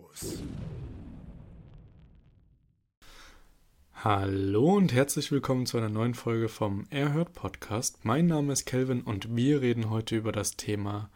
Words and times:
Los. 0.00 0.42
Hallo 3.94 4.76
und 4.76 4.92
herzlich 4.92 5.32
willkommen 5.32 5.66
zu 5.66 5.78
einer 5.78 5.88
neuen 5.88 6.14
Folge 6.14 6.48
vom 6.48 6.86
Erhört 6.90 7.32
Podcast. 7.32 8.04
Mein 8.04 8.26
Name 8.26 8.52
ist 8.52 8.66
Kelvin 8.66 9.00
und 9.00 9.34
wir 9.34 9.62
reden 9.62 9.90
heute 9.90 10.16
über 10.16 10.32
das 10.32 10.56
Thema 10.56 11.10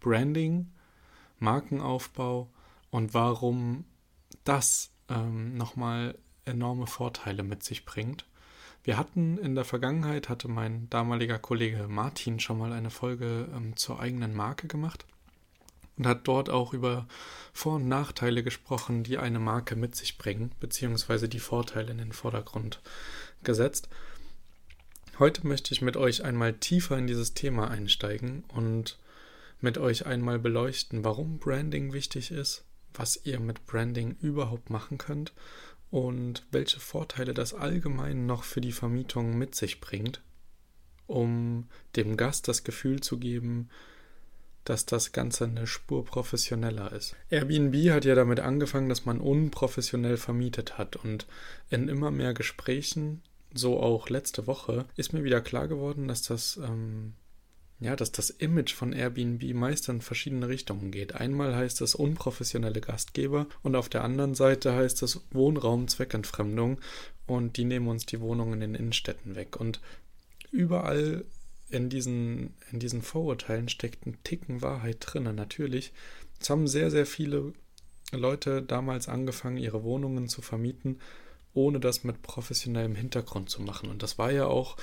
Branding, 0.00 0.72
Markenaufbau 1.38 2.50
und 2.90 3.14
warum 3.14 3.84
das 4.44 4.90
ähm, 5.08 5.56
nochmal 5.56 6.18
enorme 6.44 6.86
Vorteile 6.86 7.42
mit 7.42 7.62
sich 7.62 7.84
bringt. 7.84 8.26
Wir 8.82 8.98
hatten 8.98 9.38
in 9.38 9.54
der 9.54 9.64
Vergangenheit, 9.64 10.28
hatte 10.28 10.48
mein 10.48 10.88
damaliger 10.90 11.38
Kollege 11.38 11.86
Martin 11.88 12.40
schon 12.40 12.58
mal 12.58 12.72
eine 12.72 12.90
Folge 12.90 13.48
ähm, 13.54 13.76
zur 13.76 14.00
eigenen 14.00 14.34
Marke 14.34 14.66
gemacht 14.66 15.06
und 15.96 16.06
hat 16.06 16.26
dort 16.26 16.50
auch 16.50 16.72
über 16.72 17.06
Vor- 17.52 17.76
und 17.76 17.88
Nachteile 17.88 18.42
gesprochen, 18.42 19.04
die 19.04 19.18
eine 19.18 19.38
Marke 19.38 19.76
mit 19.76 19.94
sich 19.94 20.18
bringen, 20.18 20.50
beziehungsweise 20.60 21.28
die 21.28 21.40
Vorteile 21.40 21.92
in 21.92 21.98
den 21.98 22.12
Vordergrund 22.12 22.80
gesetzt. 23.42 23.88
Heute 25.18 25.46
möchte 25.46 25.72
ich 25.72 25.82
mit 25.82 25.96
euch 25.96 26.24
einmal 26.24 26.54
tiefer 26.54 26.98
in 26.98 27.06
dieses 27.06 27.34
Thema 27.34 27.70
einsteigen 27.70 28.42
und 28.48 28.98
mit 29.60 29.78
euch 29.78 30.06
einmal 30.06 30.38
beleuchten, 30.38 31.04
warum 31.04 31.38
Branding 31.38 31.92
wichtig 31.92 32.32
ist, 32.32 32.64
was 32.92 33.20
ihr 33.24 33.38
mit 33.38 33.64
Branding 33.66 34.16
überhaupt 34.20 34.70
machen 34.70 34.98
könnt 34.98 35.32
und 35.90 36.44
welche 36.50 36.80
Vorteile 36.80 37.34
das 37.34 37.54
allgemein 37.54 38.26
noch 38.26 38.42
für 38.42 38.60
die 38.60 38.72
Vermietung 38.72 39.38
mit 39.38 39.54
sich 39.54 39.80
bringt, 39.80 40.20
um 41.06 41.68
dem 41.94 42.16
Gast 42.16 42.48
das 42.48 42.64
Gefühl 42.64 43.00
zu 43.00 43.18
geben, 43.18 43.68
dass 44.64 44.86
das 44.86 45.12
Ganze 45.12 45.44
eine 45.44 45.66
Spur 45.66 46.04
professioneller 46.04 46.92
ist. 46.92 47.14
Airbnb 47.30 47.74
hat 47.90 48.04
ja 48.04 48.14
damit 48.14 48.40
angefangen, 48.40 48.88
dass 48.88 49.04
man 49.04 49.20
unprofessionell 49.20 50.16
vermietet 50.16 50.78
hat 50.78 50.96
und 50.96 51.26
in 51.70 51.88
immer 51.88 52.10
mehr 52.10 52.34
Gesprächen, 52.34 53.22
so 53.52 53.78
auch 53.80 54.08
letzte 54.08 54.46
Woche, 54.46 54.86
ist 54.96 55.12
mir 55.12 55.24
wieder 55.24 55.40
klar 55.40 55.68
geworden, 55.68 56.08
dass 56.08 56.22
das 56.22 56.56
ähm, 56.56 57.14
ja, 57.80 57.96
dass 57.96 58.12
das 58.12 58.30
Image 58.30 58.72
von 58.72 58.92
Airbnb 58.92 59.42
meist 59.54 59.88
in 59.88 60.00
verschiedene 60.00 60.48
Richtungen 60.48 60.90
geht. 60.90 61.14
Einmal 61.14 61.54
heißt 61.54 61.80
es 61.80 61.94
unprofessionelle 61.94 62.80
Gastgeber 62.80 63.46
und 63.62 63.76
auf 63.76 63.88
der 63.88 64.04
anderen 64.04 64.34
Seite 64.34 64.74
heißt 64.74 65.02
es 65.02 65.20
Wohnraum-Zweckentfremdung 65.32 66.80
und 67.26 67.56
die 67.56 67.64
nehmen 67.64 67.88
uns 67.88 68.06
die 68.06 68.20
Wohnungen 68.20 68.54
in 68.54 68.60
den 68.60 68.74
Innenstädten 68.74 69.34
weg. 69.34 69.56
Und 69.56 69.80
überall 70.50 71.24
in 71.74 71.88
diesen, 71.88 72.54
in 72.70 72.78
diesen 72.78 73.02
Vorurteilen 73.02 73.68
steckt 73.68 74.06
ein 74.06 74.18
Ticken 74.24 74.62
Wahrheit 74.62 74.98
drin. 75.00 75.24
Natürlich. 75.34 75.92
Es 76.40 76.50
haben 76.50 76.66
sehr, 76.66 76.90
sehr 76.90 77.06
viele 77.06 77.52
Leute 78.12 78.62
damals 78.62 79.08
angefangen, 79.08 79.56
ihre 79.56 79.82
Wohnungen 79.82 80.28
zu 80.28 80.42
vermieten, 80.42 81.00
ohne 81.52 81.80
das 81.80 82.04
mit 82.04 82.22
professionellem 82.22 82.94
Hintergrund 82.94 83.50
zu 83.50 83.62
machen. 83.62 83.90
Und 83.90 84.02
das 84.02 84.18
war 84.18 84.30
ja 84.32 84.46
auch 84.46 84.76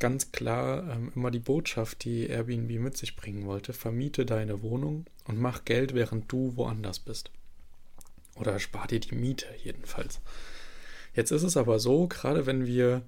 ganz 0.00 0.32
klar 0.32 0.90
ähm, 0.90 1.12
immer 1.14 1.30
die 1.30 1.38
Botschaft, 1.38 2.04
die 2.04 2.26
Airbnb 2.26 2.70
mit 2.80 2.96
sich 2.96 3.16
bringen 3.16 3.46
wollte. 3.46 3.72
Vermiete 3.72 4.26
deine 4.26 4.62
Wohnung 4.62 5.06
und 5.26 5.38
mach 5.38 5.64
Geld, 5.64 5.94
während 5.94 6.30
du 6.30 6.56
woanders 6.56 6.98
bist. 6.98 7.30
Oder 8.34 8.58
spar 8.58 8.86
dir 8.86 9.00
die 9.00 9.14
Miete 9.14 9.46
jedenfalls. 9.62 10.20
Jetzt 11.14 11.30
ist 11.30 11.42
es 11.42 11.56
aber 11.56 11.78
so, 11.78 12.08
gerade 12.08 12.46
wenn 12.46 12.66
wir 12.66 13.02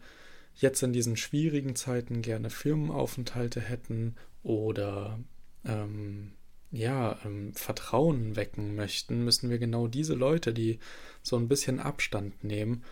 jetzt 0.57 0.83
in 0.83 0.93
diesen 0.93 1.17
schwierigen 1.17 1.77
Zeiten 1.77 2.23
gerne 2.23 2.51
Firmenaufenthalte 2.51 3.61
hätten 3.61 4.17
oder 4.43 5.19
ähm, 5.65 6.33
ja, 6.71 7.19
ähm, 7.25 7.53
Vertrauen 7.55 8.37
wecken 8.37 8.75
möchten, 8.75 9.25
müssen 9.25 9.51
wir 9.51 9.59
genau 9.59 9.87
diese 9.87 10.15
Leute, 10.15 10.53
die 10.53 10.79
so 11.23 11.37
ein 11.37 11.49
bisschen 11.49 11.81
Abstand 11.81 12.43
nehmen 12.43 12.83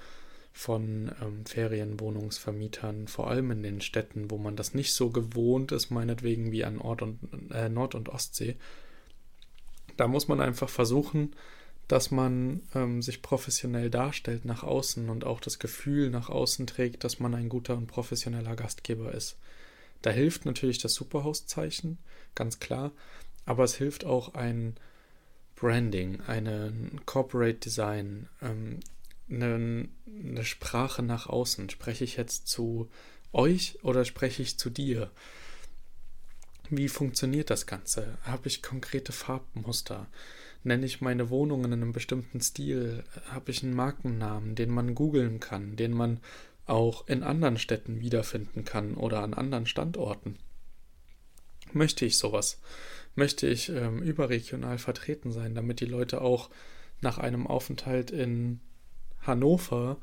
von 0.53 1.11
ähm, 1.21 1.45
Ferienwohnungsvermietern, 1.47 3.09
vor 3.09 3.29
allem 3.29 3.51
in 3.51 3.63
den 3.63 3.81
Städten, 3.81 4.31
wo 4.31 4.39
man 4.39 4.55
das 4.55 4.75
nicht 4.75 4.93
so 4.93 5.11
gewohnt 5.11 5.73
ist, 5.73 5.91
meinetwegen 5.91 6.53
wie 6.53 6.65
an 6.65 6.79
Ort 6.79 7.03
und, 7.03 7.19
äh, 7.53 7.69
Nord- 7.69 7.95
und 7.95 8.09
Ostsee. 8.09 8.57
Da 9.97 10.09
muss 10.09 10.29
man 10.29 10.41
einfach 10.41 10.69
versuchen, 10.69 11.35
dass 11.93 12.11
man 12.11 12.63
ähm, 12.75 13.03
sich 13.03 13.21
professionell 13.21 13.91
darstellt 13.91 14.47
nach 14.47 14.63
außen 14.63 15.11
und 15.11 15.25
auch 15.25 15.41
das 15.41 15.59
Gefühl 15.59 16.09
nach 16.09 16.31
außen 16.31 16.67
trägt, 16.67 17.05
dass 17.05 17.21
man 17.21 17.35
ein 17.35 17.51
guter 17.51 17.77
und 17.77 17.87
professioneller 17.87 18.57
Gastgeber 18.57 19.13
ist. 19.13 19.37
Da 20.01 20.09
hilft 20.09 20.47
natürlich 20.47 20.79
das 20.79 20.95
Superhost-Zeichen, 20.95 21.99
ganz 22.35 22.61
klar, 22.61 22.93
aber 23.45 23.65
es 23.65 23.75
hilft 23.75 24.07
auch 24.07 24.33
ein 24.33 24.75
Branding, 25.55 26.23
ein 26.23 26.99
Corporate 27.05 27.59
Design, 27.59 28.27
ähm, 28.41 28.81
eine, 29.29 29.87
eine 30.07 30.45
Sprache 30.47 31.03
nach 31.03 31.27
außen. 31.27 31.69
Spreche 31.69 32.05
ich 32.05 32.17
jetzt 32.17 32.49
zu 32.49 32.89
euch 33.35 33.79
oder 33.83 34.07
spreche 34.07 34.41
ich 34.41 34.59
zu 34.59 34.71
dir? 34.71 35.11
Wie 36.71 36.89
funktioniert 36.89 37.51
das 37.51 37.67
Ganze? 37.67 38.17
Habe 38.23 38.49
ich 38.49 38.63
konkrete 38.63 39.13
Farbmuster? 39.13 40.07
Nenne 40.65 40.87
ich 40.87 41.01
meine 41.01 41.31
Wohnungen 41.31 41.73
in 41.73 41.83
einem 41.83 41.93
bestimmten 41.93 42.41
Stil? 42.41 43.05
Habe 43.31 43.51
ich 43.51 43.63
einen 43.63 43.75
Markennamen, 43.75 44.55
den 44.55 44.71
man 44.71 44.95
googeln 44.95 45.41
kann, 45.41 45.77
den 45.77 45.93
man 45.93 46.21
auch 46.67 47.09
in 47.09 47.23
anderen 47.23 47.59
Städten 47.59 48.01
wiederfinden 48.01 48.65
kann 48.65 48.95
oder 48.95 49.23
an 49.23 49.35
anderen 49.35 49.67
Standorten? 49.67 50.39
Möchte 51.73 52.05
ich 52.05 52.19
sowas? 52.19 52.61
Möchte 53.15 53.47
ich 53.47 53.69
ähm, 53.71 54.03
überregional 54.03 54.79
vertreten 54.79 55.33
sein, 55.33 55.55
damit 55.55 55.81
die 55.81 55.87
Leute 55.87 56.21
auch 56.21 56.51
nach 57.01 57.19
einem 57.19 57.47
Aufenthalt 57.47 58.11
in 58.11 58.61
Hannover 59.21 59.99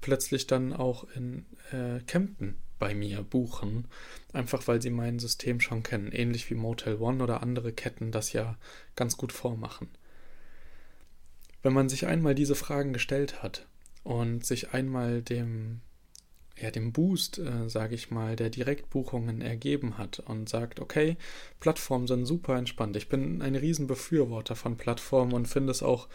plötzlich 0.00 0.46
dann 0.46 0.72
auch 0.72 1.06
in 1.14 1.46
äh, 1.72 2.00
Kempten 2.06 2.56
bei 2.78 2.94
mir 2.94 3.22
buchen, 3.22 3.86
einfach 4.32 4.66
weil 4.66 4.80
sie 4.82 4.90
mein 4.90 5.18
System 5.18 5.60
schon 5.60 5.82
kennen, 5.82 6.10
ähnlich 6.10 6.50
wie 6.50 6.54
Motel 6.54 6.96
One 6.96 7.22
oder 7.22 7.42
andere 7.42 7.72
Ketten 7.72 8.10
das 8.10 8.32
ja 8.32 8.56
ganz 8.96 9.16
gut 9.16 9.32
vormachen. 9.32 9.88
Wenn 11.62 11.72
man 11.72 11.88
sich 11.88 12.06
einmal 12.06 12.34
diese 12.34 12.54
Fragen 12.54 12.92
gestellt 12.92 13.42
hat 13.42 13.66
und 14.02 14.44
sich 14.44 14.72
einmal 14.72 15.22
dem 15.22 15.80
ja, 16.60 16.70
dem 16.70 16.92
Boost, 16.92 17.38
äh, 17.38 17.68
sage 17.68 17.94
ich 17.94 18.10
mal, 18.10 18.36
der 18.36 18.50
Direktbuchungen 18.50 19.40
ergeben 19.40 19.98
hat 19.98 20.18
und 20.20 20.48
sagt, 20.48 20.80
okay, 20.80 21.16
Plattformen 21.58 22.06
sind 22.06 22.26
super 22.26 22.56
entspannt. 22.56 22.96
Ich 22.96 23.08
bin 23.08 23.40
ein 23.40 23.54
Riesenbefürworter 23.54 24.56
von 24.56 24.76
Plattformen 24.76 25.32
und 25.32 25.48
finde 25.48 25.70
es 25.70 25.82
auch 25.82 26.08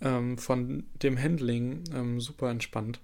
ähm, 0.00 0.36
von 0.38 0.84
dem 1.02 1.18
Handling 1.18 1.84
ähm, 1.94 2.20
super 2.20 2.50
entspannt. 2.50 3.00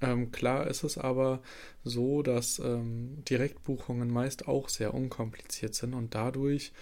Ähm, 0.00 0.30
klar 0.32 0.66
ist 0.66 0.84
es 0.84 0.98
aber 0.98 1.42
so, 1.84 2.22
dass 2.22 2.58
ähm, 2.58 3.22
Direktbuchungen 3.28 4.10
meist 4.10 4.48
auch 4.48 4.68
sehr 4.68 4.94
unkompliziert 4.94 5.74
sind 5.74 5.94
und 5.94 6.14
dadurch 6.14 6.72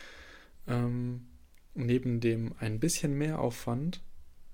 ähm, 0.67 1.27
neben 1.75 2.21
dem 2.21 2.55
ein 2.59 2.81
bisschen 2.81 3.15
mehr 3.15 3.41
Aufwand 3.41 4.01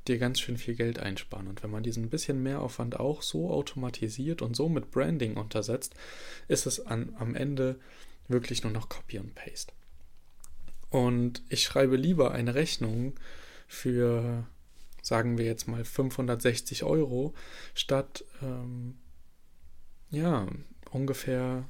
dir 0.09 0.19
ganz 0.19 0.41
schön 0.41 0.57
viel 0.57 0.75
Geld 0.75 0.99
einsparen. 0.99 1.49
Und 1.49 1.63
wenn 1.63 1.71
man 1.71 1.83
diesen 1.83 2.11
bisschen 2.11 2.43
Mehraufwand 2.43 2.99
auch 2.99 3.23
so 3.23 3.51
automatisiert 3.51 4.43
und 4.43 4.57
so 4.57 4.69
mit 4.69 4.91
Branding 4.91 5.37
untersetzt, 5.37 5.95
ist 6.49 6.67
es 6.67 6.87
an, 6.87 7.15
am 7.19 7.35
Ende 7.35 7.79
wirklich 8.29 8.63
nur 8.63 8.73
noch 8.73 8.89
Copy 8.89 9.19
und 9.19 9.35
Paste. 9.35 9.73
Und 10.89 11.43
ich 11.49 11.63
schreibe 11.63 11.97
lieber 11.97 12.33
eine 12.33 12.55
Rechnung 12.55 13.15
für, 13.69 14.47
sagen 15.03 15.39
wir 15.39 15.45
jetzt 15.45 15.69
mal 15.69 15.85
560 15.85 16.83
Euro, 16.83 17.35
statt 17.75 18.25
ähm, 18.43 18.99
ja 20.11 20.49
ungefähr 20.91 21.69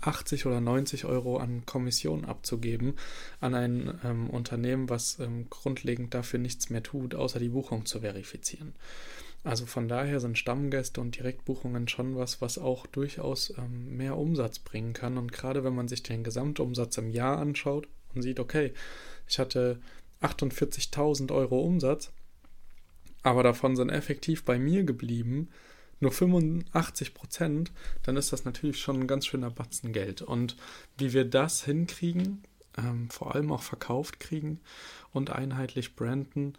80 0.00 0.46
oder 0.46 0.60
90 0.60 1.04
Euro 1.04 1.38
an 1.38 1.64
Kommission 1.66 2.24
abzugeben 2.24 2.94
an 3.40 3.54
ein 3.54 3.98
ähm, 4.04 4.30
Unternehmen, 4.30 4.88
was 4.88 5.18
ähm, 5.18 5.46
grundlegend 5.50 6.14
dafür 6.14 6.38
nichts 6.38 6.70
mehr 6.70 6.82
tut, 6.82 7.14
außer 7.14 7.38
die 7.38 7.50
Buchung 7.50 7.86
zu 7.86 8.00
verifizieren. 8.00 8.74
Also 9.42 9.64
von 9.64 9.88
daher 9.88 10.20
sind 10.20 10.38
Stammgäste 10.38 11.00
und 11.00 11.16
Direktbuchungen 11.16 11.88
schon 11.88 12.16
was, 12.16 12.42
was 12.42 12.58
auch 12.58 12.86
durchaus 12.86 13.54
ähm, 13.56 13.96
mehr 13.96 14.18
Umsatz 14.18 14.58
bringen 14.58 14.92
kann. 14.92 15.16
Und 15.16 15.32
gerade 15.32 15.64
wenn 15.64 15.74
man 15.74 15.88
sich 15.88 16.02
den 16.02 16.24
Gesamtumsatz 16.24 16.98
im 16.98 17.10
Jahr 17.10 17.38
anschaut 17.38 17.88
und 18.14 18.22
sieht, 18.22 18.38
okay, 18.38 18.72
ich 19.26 19.38
hatte 19.38 19.80
48.000 20.20 21.32
Euro 21.32 21.60
Umsatz, 21.60 22.12
aber 23.22 23.42
davon 23.42 23.76
sind 23.76 23.90
effektiv 23.90 24.44
bei 24.44 24.58
mir 24.58 24.84
geblieben 24.84 25.48
nur 26.00 26.12
85 26.12 27.14
Prozent, 27.14 27.72
dann 28.02 28.16
ist 28.16 28.32
das 28.32 28.44
natürlich 28.44 28.80
schon 28.80 29.00
ein 29.00 29.06
ganz 29.06 29.26
schöner 29.26 29.50
Batzen 29.50 29.92
Geld. 29.92 30.22
Und 30.22 30.56
wie 30.98 31.12
wir 31.12 31.24
das 31.24 31.64
hinkriegen, 31.64 32.42
ähm, 32.76 33.10
vor 33.10 33.34
allem 33.34 33.52
auch 33.52 33.62
verkauft 33.62 34.20
kriegen 34.20 34.60
und 35.12 35.30
einheitlich 35.30 35.96
branden, 35.96 36.54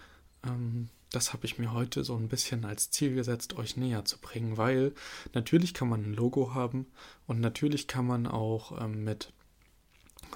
ähm, 0.45 0.89
das 1.11 1.33
habe 1.33 1.45
ich 1.45 1.59
mir 1.59 1.73
heute 1.73 2.03
so 2.03 2.15
ein 2.15 2.29
bisschen 2.29 2.63
als 2.63 2.89
Ziel 2.89 3.15
gesetzt, 3.15 3.57
euch 3.57 3.75
näher 3.75 4.05
zu 4.05 4.17
bringen, 4.17 4.57
weil 4.57 4.93
natürlich 5.33 5.73
kann 5.73 5.89
man 5.89 6.03
ein 6.03 6.13
Logo 6.13 6.53
haben 6.53 6.85
und 7.27 7.41
natürlich 7.41 7.87
kann 7.87 8.07
man 8.07 8.27
auch 8.27 8.81
ähm, 8.81 9.03
mit, 9.03 9.33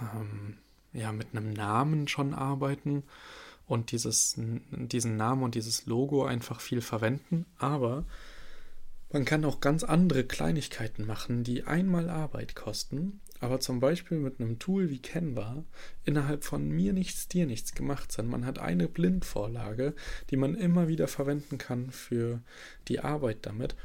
ähm, 0.01 0.57
ja, 0.91 1.13
mit 1.13 1.27
einem 1.31 1.53
Namen 1.53 2.09
schon 2.09 2.33
arbeiten 2.33 3.03
und 3.67 3.91
dieses, 3.91 4.35
diesen 4.37 5.15
Namen 5.15 5.43
und 5.43 5.55
dieses 5.55 5.85
Logo 5.85 6.25
einfach 6.25 6.59
viel 6.59 6.81
verwenden, 6.81 7.45
aber 7.57 8.03
man 9.15 9.23
kann 9.23 9.45
auch 9.45 9.61
ganz 9.61 9.85
andere 9.85 10.25
Kleinigkeiten 10.25 11.05
machen, 11.05 11.45
die 11.45 11.63
einmal 11.63 12.09
Arbeit 12.09 12.53
kosten, 12.53 13.21
aber 13.39 13.61
zum 13.61 13.79
Beispiel 13.79 14.17
mit 14.17 14.41
einem 14.41 14.59
Tool 14.59 14.89
wie 14.89 15.01
Canva 15.01 15.63
innerhalb 16.03 16.43
von 16.43 16.67
mir 16.67 16.91
nichts, 16.91 17.29
dir 17.29 17.45
nichts 17.45 17.73
gemacht 17.73 18.11
sind. 18.11 18.27
Man 18.27 18.45
hat 18.45 18.59
eine 18.59 18.89
Blindvorlage, 18.89 19.93
die 20.31 20.35
man 20.35 20.53
immer 20.53 20.89
wieder 20.89 21.07
verwenden 21.07 21.57
kann 21.57 21.91
für 21.91 22.41
die 22.89 22.99
Arbeit 22.99 23.45
damit. 23.45 23.77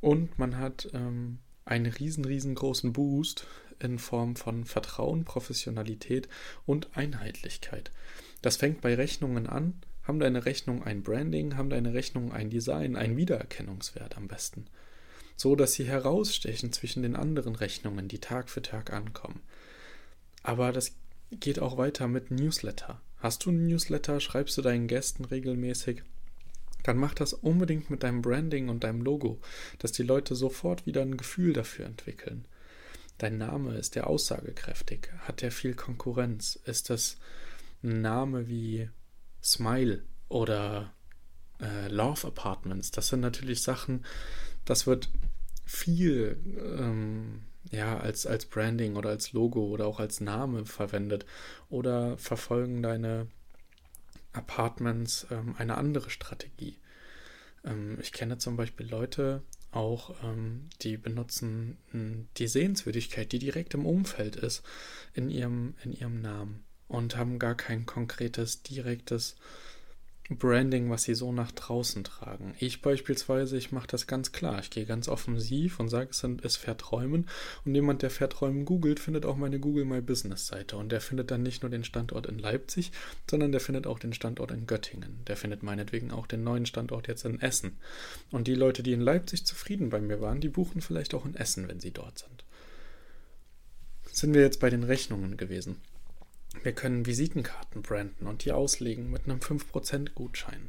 Und 0.00 0.36
man 0.40 0.58
hat 0.58 0.90
ähm, 0.94 1.38
einen 1.64 1.86
riesen, 1.86 2.24
riesengroßen 2.24 2.92
Boost 2.92 3.46
in 3.78 4.00
Form 4.00 4.34
von 4.34 4.64
Vertrauen, 4.64 5.24
Professionalität 5.24 6.28
und 6.66 6.96
Einheitlichkeit. 6.96 7.92
Das 8.40 8.56
fängt 8.56 8.80
bei 8.80 8.96
Rechnungen 8.96 9.46
an, 9.46 9.74
haben 10.04 10.18
deine 10.18 10.44
Rechnung 10.44 10.82
ein 10.82 11.02
Branding, 11.02 11.56
haben 11.56 11.70
deine 11.70 11.94
Rechnung 11.94 12.32
ein 12.32 12.50
Design, 12.50 12.96
ein 12.96 13.16
Wiedererkennungswert 13.16 14.16
am 14.16 14.28
besten. 14.28 14.66
So 15.36 15.56
dass 15.56 15.72
sie 15.74 15.84
herausstechen 15.84 16.72
zwischen 16.72 17.02
den 17.02 17.16
anderen 17.16 17.54
Rechnungen, 17.54 18.08
die 18.08 18.18
Tag 18.18 18.48
für 18.48 18.62
Tag 18.62 18.92
ankommen. 18.92 19.40
Aber 20.42 20.72
das 20.72 20.92
geht 21.30 21.58
auch 21.58 21.78
weiter 21.78 22.08
mit 22.08 22.30
Newsletter. 22.30 23.00
Hast 23.18 23.44
du 23.44 23.50
ein 23.50 23.66
Newsletter, 23.66 24.20
schreibst 24.20 24.56
du 24.58 24.62
deinen 24.62 24.88
Gästen 24.88 25.24
regelmäßig, 25.24 26.02
dann 26.82 26.96
mach 26.96 27.14
das 27.14 27.32
unbedingt 27.32 27.90
mit 27.90 28.02
deinem 28.02 28.22
Branding 28.22 28.68
und 28.68 28.84
deinem 28.84 29.02
Logo, 29.02 29.40
dass 29.78 29.92
die 29.92 30.02
Leute 30.02 30.34
sofort 30.34 30.86
wieder 30.86 31.02
ein 31.02 31.16
Gefühl 31.16 31.52
dafür 31.52 31.86
entwickeln. 31.86 32.46
Dein 33.18 33.38
Name 33.38 33.76
ist 33.76 33.94
der 33.94 34.08
aussagekräftig? 34.08 35.10
Hat 35.20 35.42
der 35.42 35.52
viel 35.52 35.74
Konkurrenz? 35.74 36.58
Ist 36.64 36.90
das 36.90 37.18
ein 37.84 38.00
Name 38.00 38.48
wie 38.48 38.88
Smile 39.42 40.02
oder 40.28 40.92
äh, 41.60 41.88
Love 41.88 42.28
Apartments. 42.28 42.90
Das 42.90 43.08
sind 43.08 43.20
natürlich 43.20 43.62
Sachen, 43.62 44.04
das 44.64 44.86
wird 44.86 45.10
viel 45.64 46.38
ähm, 46.78 47.42
ja, 47.70 47.98
als, 47.98 48.26
als 48.26 48.46
Branding 48.46 48.96
oder 48.96 49.10
als 49.10 49.32
Logo 49.32 49.66
oder 49.66 49.86
auch 49.86 50.00
als 50.00 50.20
Name 50.20 50.66
verwendet. 50.66 51.24
Oder 51.70 52.18
verfolgen 52.18 52.82
deine 52.82 53.28
Apartments 54.32 55.26
ähm, 55.30 55.54
eine 55.58 55.76
andere 55.76 56.10
Strategie. 56.10 56.76
Ähm, 57.64 57.98
ich 58.00 58.12
kenne 58.12 58.38
zum 58.38 58.56
Beispiel 58.56 58.88
Leute 58.88 59.42
auch, 59.70 60.14
ähm, 60.22 60.68
die 60.82 60.96
benutzen 60.96 61.78
hm, 61.92 62.28
die 62.36 62.48
Sehenswürdigkeit, 62.48 63.32
die 63.32 63.38
direkt 63.38 63.74
im 63.74 63.86
Umfeld 63.86 64.36
ist, 64.36 64.62
in 65.14 65.30
ihrem, 65.30 65.74
in 65.82 65.92
ihrem 65.92 66.20
Namen 66.20 66.64
und 66.92 67.16
haben 67.16 67.38
gar 67.38 67.54
kein 67.54 67.86
konkretes, 67.86 68.62
direktes 68.62 69.36
Branding, 70.28 70.88
was 70.90 71.02
sie 71.02 71.14
so 71.14 71.32
nach 71.32 71.50
draußen 71.50 72.04
tragen. 72.04 72.54
Ich 72.58 72.80
beispielsweise, 72.80 73.56
ich 73.56 73.72
mache 73.72 73.86
das 73.86 74.06
ganz 74.06 74.32
klar. 74.32 74.60
Ich 74.60 74.70
gehe 74.70 74.86
ganz 74.86 75.08
offensiv 75.08 75.80
und 75.80 75.88
sage, 75.88 76.10
es 76.10 76.22
ist 76.22 76.56
Verträumen. 76.56 77.28
Und 77.64 77.74
jemand, 77.74 78.02
der 78.02 78.10
Verträumen 78.10 78.64
googelt, 78.64 79.00
findet 79.00 79.26
auch 79.26 79.36
meine 79.36 79.58
Google 79.58 79.84
My 79.84 80.00
Business 80.00 80.46
Seite. 80.46 80.76
Und 80.76 80.92
der 80.92 81.00
findet 81.00 81.30
dann 81.30 81.42
nicht 81.42 81.62
nur 81.62 81.70
den 81.70 81.84
Standort 81.84 82.26
in 82.26 82.38
Leipzig, 82.38 82.92
sondern 83.28 83.52
der 83.52 83.60
findet 83.60 83.86
auch 83.86 83.98
den 83.98 84.12
Standort 84.12 84.52
in 84.52 84.66
Göttingen. 84.66 85.24
Der 85.26 85.36
findet 85.36 85.62
meinetwegen 85.62 86.12
auch 86.12 86.26
den 86.26 86.44
neuen 86.44 86.66
Standort 86.66 87.08
jetzt 87.08 87.24
in 87.24 87.40
Essen. 87.40 87.78
Und 88.30 88.48
die 88.48 88.54
Leute, 88.54 88.82
die 88.82 88.92
in 88.92 89.00
Leipzig 89.00 89.44
zufrieden 89.44 89.90
bei 89.90 90.00
mir 90.00 90.20
waren, 90.20 90.40
die 90.40 90.48
buchen 90.48 90.82
vielleicht 90.82 91.14
auch 91.14 91.24
in 91.24 91.34
Essen, 91.34 91.68
wenn 91.68 91.80
sie 91.80 91.90
dort 91.90 92.18
sind. 92.18 92.44
Sind 94.12 94.34
wir 94.34 94.42
jetzt 94.42 94.60
bei 94.60 94.70
den 94.70 94.84
Rechnungen 94.84 95.36
gewesen. 95.36 95.76
Wir 96.62 96.72
können 96.72 97.06
Visitenkarten 97.06 97.82
branden 97.82 98.26
und 98.26 98.44
die 98.44 98.52
auslegen 98.52 99.10
mit 99.10 99.24
einem 99.24 99.38
5% 99.38 100.12
Gutschein. 100.14 100.68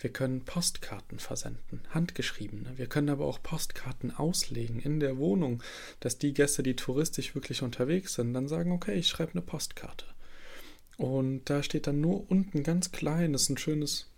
Wir 0.00 0.10
können 0.10 0.44
Postkarten 0.44 1.18
versenden, 1.18 1.80
handgeschriebene. 1.90 2.76
Wir 2.76 2.86
können 2.86 3.08
aber 3.08 3.26
auch 3.26 3.42
Postkarten 3.42 4.16
auslegen 4.16 4.80
in 4.80 4.98
der 5.00 5.18
Wohnung, 5.18 5.62
dass 6.00 6.18
die 6.18 6.34
Gäste, 6.34 6.62
die 6.62 6.76
touristisch 6.76 7.34
wirklich 7.34 7.62
unterwegs 7.62 8.14
sind, 8.14 8.34
dann 8.34 8.48
sagen, 8.48 8.72
okay, 8.72 8.94
ich 8.94 9.08
schreibe 9.08 9.32
eine 9.32 9.42
Postkarte. 9.42 10.06
Und 10.96 11.44
da 11.48 11.62
steht 11.62 11.86
dann 11.86 12.00
nur 12.00 12.30
unten 12.30 12.62
ganz 12.62 12.92
klein, 12.92 13.32
das 13.32 13.42
ist 13.42 13.50
ein 13.50 13.58
schönes, 13.58 14.10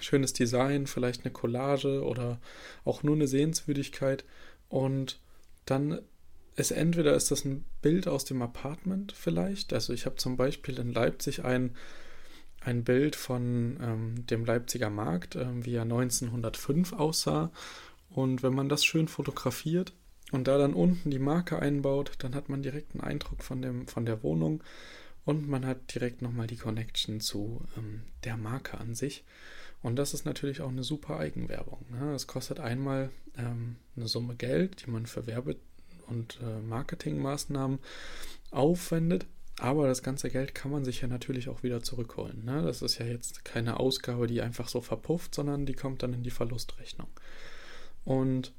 schönes 0.00 0.32
Design, 0.32 0.86
vielleicht 0.86 1.24
eine 1.24 1.32
Collage 1.32 2.02
oder 2.02 2.40
auch 2.84 3.02
nur 3.02 3.14
eine 3.14 3.28
Sehenswürdigkeit. 3.28 4.24
Und 4.68 5.20
dann 5.66 6.00
ist 6.56 6.70
entweder 6.72 7.14
ist 7.14 7.30
das 7.30 7.44
ein 7.44 7.64
Bild 7.82 8.08
aus 8.08 8.24
dem 8.24 8.42
Apartment 8.42 9.12
vielleicht. 9.12 9.72
Also 9.72 9.92
ich 9.92 10.06
habe 10.06 10.16
zum 10.16 10.36
Beispiel 10.36 10.78
in 10.78 10.92
Leipzig 10.92 11.44
ein, 11.44 11.76
ein 12.60 12.84
Bild 12.84 13.16
von 13.16 13.78
ähm, 13.80 14.26
dem 14.26 14.44
Leipziger 14.44 14.90
Markt, 14.90 15.36
ähm, 15.36 15.64
wie 15.64 15.74
er 15.74 15.82
1905 15.82 16.92
aussah. 16.92 17.50
Und 18.10 18.42
wenn 18.42 18.54
man 18.54 18.68
das 18.68 18.84
schön 18.84 19.08
fotografiert 19.08 19.92
und 20.32 20.48
da 20.48 20.58
dann 20.58 20.74
unten 20.74 21.10
die 21.10 21.18
Marke 21.18 21.58
einbaut, 21.58 22.12
dann 22.18 22.34
hat 22.34 22.48
man 22.48 22.62
direkt 22.62 22.94
einen 22.94 23.04
Eindruck 23.04 23.42
von, 23.42 23.62
dem, 23.62 23.86
von 23.86 24.04
der 24.04 24.22
Wohnung 24.22 24.62
und 25.24 25.48
man 25.48 25.64
hat 25.64 25.94
direkt 25.94 26.22
nochmal 26.22 26.46
die 26.46 26.56
Connection 26.56 27.20
zu 27.20 27.62
ähm, 27.76 28.02
der 28.24 28.36
Marke 28.36 28.78
an 28.78 28.94
sich. 28.94 29.24
Und 29.82 29.96
das 29.96 30.12
ist 30.12 30.26
natürlich 30.26 30.60
auch 30.60 30.68
eine 30.68 30.84
super 30.84 31.18
Eigenwerbung. 31.18 31.86
Ne? 31.90 32.12
Es 32.12 32.26
kostet 32.26 32.60
einmal 32.60 33.10
ähm, 33.38 33.76
eine 33.96 34.08
Summe 34.08 34.34
Geld, 34.34 34.84
die 34.84 34.90
man 34.90 35.06
für 35.06 35.26
Werbe 35.26 35.56
und 36.10 36.38
äh, 36.42 36.60
Marketingmaßnahmen 36.60 37.78
aufwendet. 38.50 39.26
Aber 39.58 39.86
das 39.86 40.02
ganze 40.02 40.30
Geld 40.30 40.54
kann 40.54 40.70
man 40.70 40.84
sich 40.84 41.02
ja 41.02 41.08
natürlich 41.08 41.48
auch 41.48 41.62
wieder 41.62 41.82
zurückholen. 41.82 42.44
Ne? 42.44 42.62
Das 42.62 42.82
ist 42.82 42.98
ja 42.98 43.06
jetzt 43.06 43.44
keine 43.44 43.78
Ausgabe, 43.78 44.26
die 44.26 44.40
einfach 44.40 44.68
so 44.68 44.80
verpufft, 44.80 45.34
sondern 45.34 45.66
die 45.66 45.74
kommt 45.74 46.02
dann 46.02 46.14
in 46.14 46.22
die 46.22 46.30
Verlustrechnung. 46.30 47.08
Und 48.04 48.52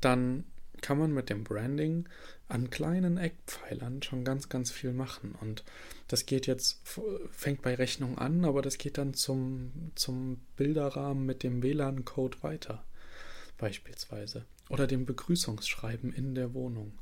dann 0.00 0.44
kann 0.80 0.98
man 0.98 1.12
mit 1.12 1.30
dem 1.30 1.44
Branding 1.44 2.08
an 2.48 2.70
kleinen 2.70 3.18
Eckpfeilern 3.18 4.02
schon 4.02 4.24
ganz, 4.24 4.48
ganz 4.48 4.70
viel 4.70 4.92
machen. 4.92 5.34
Und 5.40 5.64
das 6.08 6.26
geht 6.26 6.46
jetzt, 6.46 6.80
fängt 7.30 7.62
bei 7.62 7.74
Rechnung 7.74 8.18
an, 8.18 8.44
aber 8.44 8.62
das 8.62 8.78
geht 8.78 8.96
dann 8.98 9.14
zum, 9.14 9.92
zum 9.94 10.40
Bilderrahmen 10.56 11.26
mit 11.26 11.42
dem 11.42 11.62
WLAN-Code 11.62 12.42
weiter, 12.42 12.84
beispielsweise 13.58 14.46
oder 14.68 14.86
dem 14.86 15.06
Begrüßungsschreiben 15.06 16.12
in 16.12 16.34
der 16.34 16.54
Wohnung. 16.54 16.98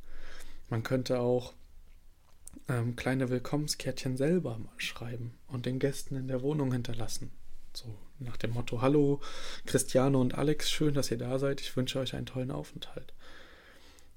Man 0.69 0.83
könnte 0.83 1.21
auch 1.21 1.55
ähm, 2.69 2.97
kleine 2.97 3.31
Willkommenskärtchen 3.31 4.17
selber 4.17 4.61
schreiben 4.77 5.35
und 5.49 5.67
den 5.67 5.79
Gästen 5.79 6.17
in 6.17 6.29
der 6.29 6.43
Wohnung 6.43 6.73
hinterlassen. 6.73 7.31
So 7.73 7.95
nach 8.19 8.37
dem 8.37 8.53
Motto: 8.53 8.81
Hallo, 8.81 9.21
Christiane 9.67 10.19
und 10.19 10.35
Alex, 10.35 10.71
schön, 10.71 10.95
dass 10.95 11.11
ihr 11.11 11.19
da 11.19 11.39
seid. 11.39 11.61
Ich 11.61 11.77
wünsche 11.77 11.99
euch 11.99 12.15
einen 12.15 12.27
tollen 12.27 12.51
Aufenthalt. 12.51 13.13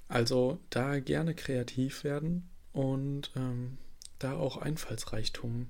Also 0.08 0.60
da 0.70 1.00
gerne 1.00 1.34
kreativ 1.34 2.04
werden 2.04 2.50
und 2.72 3.32
ähm, 3.36 3.78
da 4.20 4.34
auch 4.34 4.58
Einfallsreichtum 4.58 5.68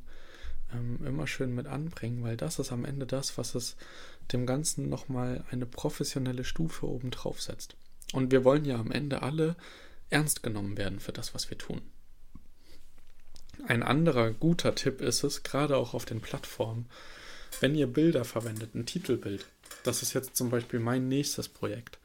ähm, 0.73 0.99
immer 1.05 1.27
schön 1.27 1.55
mit 1.55 1.67
anbringen, 1.67 2.23
weil 2.23 2.37
das 2.37 2.59
ist 2.59 2.71
am 2.71 2.85
Ende 2.85 3.05
das, 3.05 3.37
was 3.37 3.55
es 3.55 3.77
dem 4.33 4.45
Ganzen 4.45 4.89
nochmal 4.89 5.43
eine 5.51 5.65
professionelle 5.65 6.43
Stufe 6.43 6.87
obendrauf 6.87 7.41
setzt. 7.41 7.75
Und 8.13 8.31
wir 8.31 8.43
wollen 8.43 8.65
ja 8.65 8.77
am 8.77 8.91
Ende 8.91 9.21
alle 9.21 9.55
ernst 10.09 10.43
genommen 10.43 10.77
werden 10.77 10.99
für 10.99 11.11
das, 11.11 11.33
was 11.33 11.49
wir 11.49 11.57
tun. 11.57 11.81
Ein 13.65 13.83
anderer 13.83 14.31
guter 14.31 14.75
Tipp 14.75 15.01
ist 15.01 15.23
es, 15.23 15.43
gerade 15.43 15.75
auch 15.77 15.93
auf 15.93 16.05
den 16.05 16.21
Plattformen, 16.21 16.85
wenn 17.59 17.75
ihr 17.75 17.87
Bilder 17.87 18.23
verwendet, 18.23 18.75
ein 18.75 18.85
Titelbild, 18.85 19.45
das 19.83 20.03
ist 20.03 20.13
jetzt 20.13 20.35
zum 20.35 20.49
Beispiel 20.49 20.79
mein 20.79 21.07
nächstes 21.07 21.49
Projekt, 21.49 21.97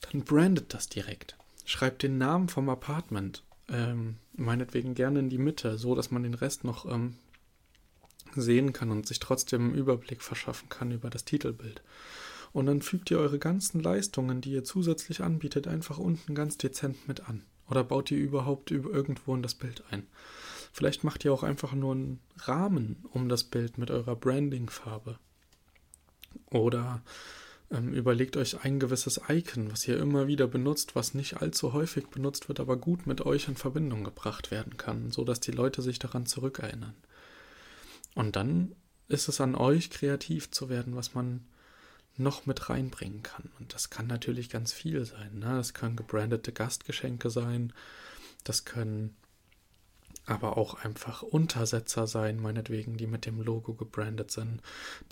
dann 0.00 0.22
brandet 0.22 0.72
das 0.72 0.88
direkt. 0.88 1.36
Schreibt 1.64 2.02
den 2.02 2.16
Namen 2.18 2.48
vom 2.48 2.68
Apartment, 2.68 3.42
ähm, 3.68 4.16
meinetwegen 4.34 4.94
gerne 4.94 5.18
in 5.18 5.30
die 5.30 5.38
Mitte, 5.38 5.78
so 5.78 5.94
dass 5.94 6.10
man 6.10 6.22
den 6.22 6.34
Rest 6.34 6.64
noch 6.64 6.86
ähm, 6.86 7.16
sehen 8.40 8.72
kann 8.72 8.90
und 8.90 9.06
sich 9.06 9.18
trotzdem 9.18 9.66
einen 9.66 9.74
Überblick 9.74 10.22
verschaffen 10.22 10.68
kann 10.68 10.92
über 10.92 11.10
das 11.10 11.24
Titelbild. 11.24 11.82
Und 12.52 12.66
dann 12.66 12.82
fügt 12.82 13.10
ihr 13.10 13.18
eure 13.18 13.38
ganzen 13.38 13.82
Leistungen, 13.82 14.40
die 14.40 14.52
ihr 14.52 14.64
zusätzlich 14.64 15.22
anbietet, 15.22 15.68
einfach 15.68 15.98
unten 15.98 16.34
ganz 16.34 16.56
dezent 16.56 17.06
mit 17.06 17.28
an. 17.28 17.42
Oder 17.68 17.84
baut 17.84 18.10
ihr 18.10 18.18
überhaupt 18.18 18.70
irgendwo 18.70 19.34
in 19.34 19.42
das 19.42 19.54
Bild 19.54 19.82
ein. 19.90 20.06
Vielleicht 20.72 21.04
macht 21.04 21.24
ihr 21.24 21.32
auch 21.32 21.42
einfach 21.42 21.72
nur 21.72 21.94
einen 21.94 22.20
Rahmen 22.38 23.04
um 23.10 23.28
das 23.28 23.44
Bild 23.44 23.78
mit 23.78 23.90
eurer 23.90 24.14
Branding-Farbe. 24.14 25.18
Oder 26.50 27.02
ähm, 27.70 27.92
überlegt 27.92 28.36
euch 28.36 28.62
ein 28.64 28.78
gewisses 28.78 29.20
Icon, 29.28 29.72
was 29.72 29.86
ihr 29.88 29.98
immer 29.98 30.26
wieder 30.26 30.46
benutzt, 30.46 30.94
was 30.94 31.14
nicht 31.14 31.42
allzu 31.42 31.72
häufig 31.72 32.06
benutzt 32.08 32.48
wird, 32.48 32.60
aber 32.60 32.76
gut 32.76 33.06
mit 33.06 33.22
euch 33.22 33.48
in 33.48 33.56
Verbindung 33.56 34.04
gebracht 34.04 34.50
werden 34.50 34.76
kann, 34.76 35.10
so 35.10 35.24
dass 35.24 35.40
die 35.40 35.50
Leute 35.50 35.82
sich 35.82 35.98
daran 35.98 36.26
zurückerinnern. 36.26 36.94
Und 38.16 38.34
dann 38.34 38.74
ist 39.08 39.28
es 39.28 39.40
an 39.40 39.54
euch, 39.54 39.90
kreativ 39.90 40.50
zu 40.50 40.68
werden, 40.68 40.96
was 40.96 41.14
man 41.14 41.46
noch 42.16 42.46
mit 42.46 42.68
reinbringen 42.70 43.22
kann. 43.22 43.50
Und 43.60 43.74
das 43.74 43.90
kann 43.90 44.06
natürlich 44.06 44.48
ganz 44.48 44.72
viel 44.72 45.04
sein. 45.04 45.38
Ne? 45.38 45.56
Das 45.56 45.74
können 45.74 45.96
gebrandete 45.96 46.50
Gastgeschenke 46.50 47.30
sein, 47.30 47.72
das 48.42 48.64
können 48.64 49.14
aber 50.24 50.56
auch 50.56 50.74
einfach 50.82 51.22
Untersetzer 51.22 52.08
sein, 52.08 52.40
meinetwegen, 52.40 52.96
die 52.96 53.06
mit 53.06 53.26
dem 53.26 53.40
Logo 53.40 53.74
gebrandet 53.74 54.32
sind. 54.32 54.60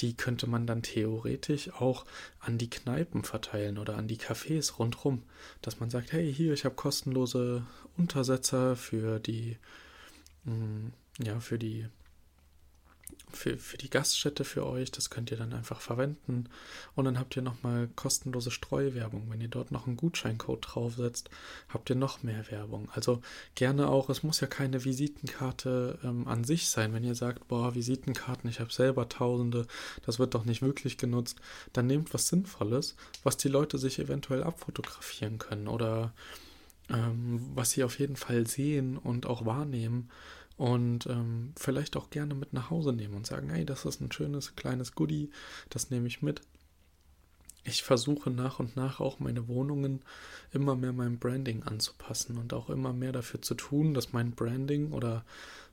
Die 0.00 0.16
könnte 0.16 0.49
man 0.49 0.66
dann 0.66 0.82
theoretisch 0.82 1.73
auch 1.73 2.04
an 2.40 2.58
die 2.58 2.70
Kneipen 2.70 3.23
verteilen 3.23 3.78
oder 3.78 3.96
an 3.96 4.08
die 4.08 4.18
Cafés 4.18 4.76
rundrum, 4.78 5.23
dass 5.62 5.78
man 5.78 5.90
sagt, 5.90 6.11
hey, 6.12 6.32
hier, 6.34 6.52
ich 6.52 6.64
habe 6.64 6.75
kostenlose 6.75 7.64
Untersetzer 7.96 8.75
für 8.75 9.20
die, 9.20 9.56
mm, 10.44 10.88
ja, 11.23 11.38
für 11.38 11.58
die 11.58 11.87
für, 13.33 13.56
für 13.56 13.76
die 13.76 13.90
Gaststätte 13.90 14.44
für 14.44 14.66
euch. 14.66 14.90
Das 14.90 15.11
könnt 15.11 15.30
ihr 15.30 15.37
dann 15.37 15.52
einfach 15.52 15.80
verwenden. 15.80 16.49
Und 16.94 17.04
dann 17.04 17.18
habt 17.18 17.37
ihr 17.37 17.42
nochmal 17.42 17.88
kostenlose 17.97 18.50
Streuwerbung. 18.50 19.26
Wenn 19.30 19.40
ihr 19.40 19.49
dort 19.49 19.71
noch 19.71 19.87
einen 19.87 19.97
Gutscheincode 19.97 20.64
draufsetzt, 20.66 21.30
habt 21.68 21.90
ihr 21.90 21.97
noch 21.97 22.23
mehr 22.23 22.50
Werbung. 22.50 22.88
Also 22.92 23.21
gerne 23.54 23.88
auch, 23.88 24.09
es 24.11 24.23
muss 24.23 24.40
ja 24.40 24.47
keine 24.47 24.85
Visitenkarte 24.85 25.99
ähm, 26.04 26.28
an 26.28 26.44
sich 26.44 26.68
sein. 26.68 26.92
Wenn 26.92 27.04
ihr 27.04 27.14
sagt, 27.14 27.49
boah, 27.49 27.75
Visitenkarten, 27.75 28.49
ich 28.49 28.61
habe 28.61 28.73
selber 28.73 29.09
tausende, 29.09 29.66
das 30.06 30.18
wird 30.18 30.35
doch 30.35 30.44
nicht 30.44 30.62
wirklich 30.62 30.97
genutzt, 30.99 31.38
dann 31.73 31.87
nehmt 31.87 32.14
was 32.14 32.28
Sinnvolles, 32.28 32.97
was 33.23 33.37
die 33.37 33.49
Leute 33.49 33.78
sich 33.78 33.99
eventuell 33.99 34.42
abfotografieren 34.42 35.38
können 35.38 35.68
oder 35.68 36.12
ähm, 36.90 37.40
was 37.54 37.71
sie 37.71 37.85
auf 37.85 37.99
jeden 37.99 38.16
Fall 38.16 38.47
sehen 38.47 38.99
und 38.99 39.26
auch 39.26 39.47
wahrnehmen 39.47 40.11
und 40.56 41.06
ähm, 41.06 41.52
vielleicht 41.56 41.96
auch 41.96 42.11
gerne 42.11 42.34
mit 42.34 42.52
nach 42.52 42.70
Hause 42.70 42.92
nehmen 42.92 43.14
und 43.14 43.26
sagen, 43.26 43.50
hey, 43.50 43.64
das 43.64 43.84
ist 43.84 44.00
ein 44.00 44.12
schönes 44.12 44.56
kleines 44.56 44.94
Goodie, 44.94 45.30
das 45.70 45.90
nehme 45.90 46.06
ich 46.06 46.23
mit. 46.23 46.40
Ich 47.64 47.82
versuche 47.82 48.30
nach 48.30 48.58
und 48.61 48.76
nach 48.76 49.00
auch 49.00 49.20
meine 49.20 49.49
Wohnungen 49.49 50.02
immer 50.52 50.76
mehr 50.76 50.92
meinem 50.92 51.18
Branding 51.18 51.62
anzupassen 51.62 52.37
und 52.37 52.52
auch 52.52 52.68
immer 52.68 52.92
mehr 52.92 53.12
dafür 53.12 53.40
zu 53.40 53.54
tun, 53.54 53.94
dass 53.94 54.12
mein 54.12 54.32
Branding 54.32 54.92
oder 54.92 55.25